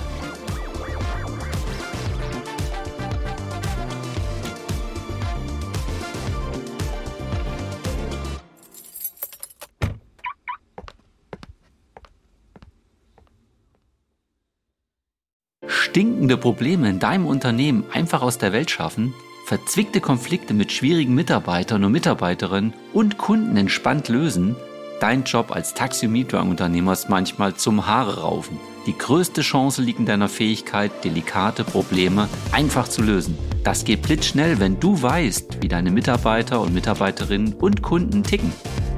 Stinkende 15.67 16.37
Probleme 16.37 16.89
in 16.89 16.99
deinem 16.99 17.27
Unternehmen 17.27 17.85
einfach 17.93 18.23
aus 18.23 18.39
der 18.39 18.53
Welt 18.53 18.71
schaffen? 18.71 19.15
verzwickte 19.45 20.01
Konflikte 20.01 20.55
mit 20.55 20.73
schwierigen 20.73 21.15
Mitarbeitern 21.15 21.85
und 21.85 21.93
Mitarbeiterinnen 21.93 22.73
und 22.95 23.19
Kunden 23.19 23.57
entspannt 23.59 24.09
lösen, 24.09 24.57
dein 25.05 25.25
Job 25.25 25.55
als 25.55 25.75
Taxi-Mietwagenunternehmer 25.75 26.95
ist 26.95 27.11
manchmal 27.11 27.53
zum 27.53 27.87
Haare 27.87 28.23
raufen. 28.23 28.59
Die 28.87 28.97
größte 28.97 29.43
Chance 29.43 29.83
liegt 29.83 29.99
in 29.99 30.07
deiner 30.07 30.31
Fähigkeit, 30.31 30.91
delikate 31.05 31.63
Probleme 31.63 32.27
einfach 32.53 32.89
zu 32.89 33.03
lösen. 33.03 33.37
Das 33.65 33.85
geht 33.85 34.01
blitzschnell, 34.01 34.61
wenn 34.61 34.81
du 34.81 35.03
weißt, 35.03 35.61
wie 35.61 35.69
deine 35.69 35.91
Mitarbeiter 35.91 36.59
und 36.63 36.73
Mitarbeiterinnen 36.73 37.53
und 37.53 37.83
Kunden 37.83 38.23
ticken. 38.23 38.51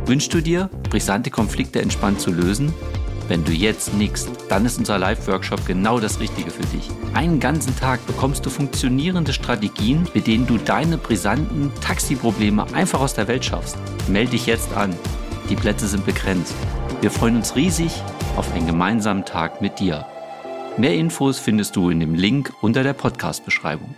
Wünschst 0.04 0.32
du 0.32 0.40
dir, 0.40 0.70
brisante 0.90 1.32
Konflikte 1.32 1.82
entspannt 1.82 2.20
zu 2.20 2.30
lösen? 2.30 2.72
Wenn 3.26 3.44
du 3.44 3.50
jetzt 3.50 3.92
nickst, 3.94 4.30
dann 4.48 4.64
ist 4.64 4.78
unser 4.78 5.00
Live-Workshop 5.00 5.66
genau 5.66 5.98
das 5.98 6.20
Richtige 6.20 6.52
für 6.52 6.66
dich. 6.66 6.88
Einen 7.14 7.40
ganzen 7.40 7.76
Tag 7.76 8.06
bekommst 8.06 8.46
du 8.46 8.50
funktionierende 8.50 9.32
Strategien, 9.32 10.06
mit 10.14 10.28
denen 10.28 10.46
du 10.46 10.56
deine 10.56 10.98
brisanten 10.98 11.72
Taxiprobleme 11.80 12.64
einfach 12.74 13.00
aus 13.00 13.14
der 13.14 13.26
Welt 13.26 13.44
schaffst. 13.44 13.76
Melde 14.06 14.30
dich 14.30 14.46
jetzt 14.46 14.72
an. 14.72 14.94
Die 15.48 15.56
Plätze 15.56 15.86
sind 15.86 16.04
begrenzt. 16.04 16.54
Wir 17.00 17.10
freuen 17.10 17.36
uns 17.36 17.54
riesig 17.54 18.02
auf 18.36 18.52
einen 18.52 18.66
gemeinsamen 18.66 19.24
Tag 19.24 19.60
mit 19.60 19.78
dir. 19.78 20.04
Mehr 20.76 20.94
Infos 20.94 21.38
findest 21.38 21.76
du 21.76 21.90
in 21.90 22.00
dem 22.00 22.14
Link 22.14 22.52
unter 22.62 22.82
der 22.82 22.94
Podcast-Beschreibung. 22.94 23.94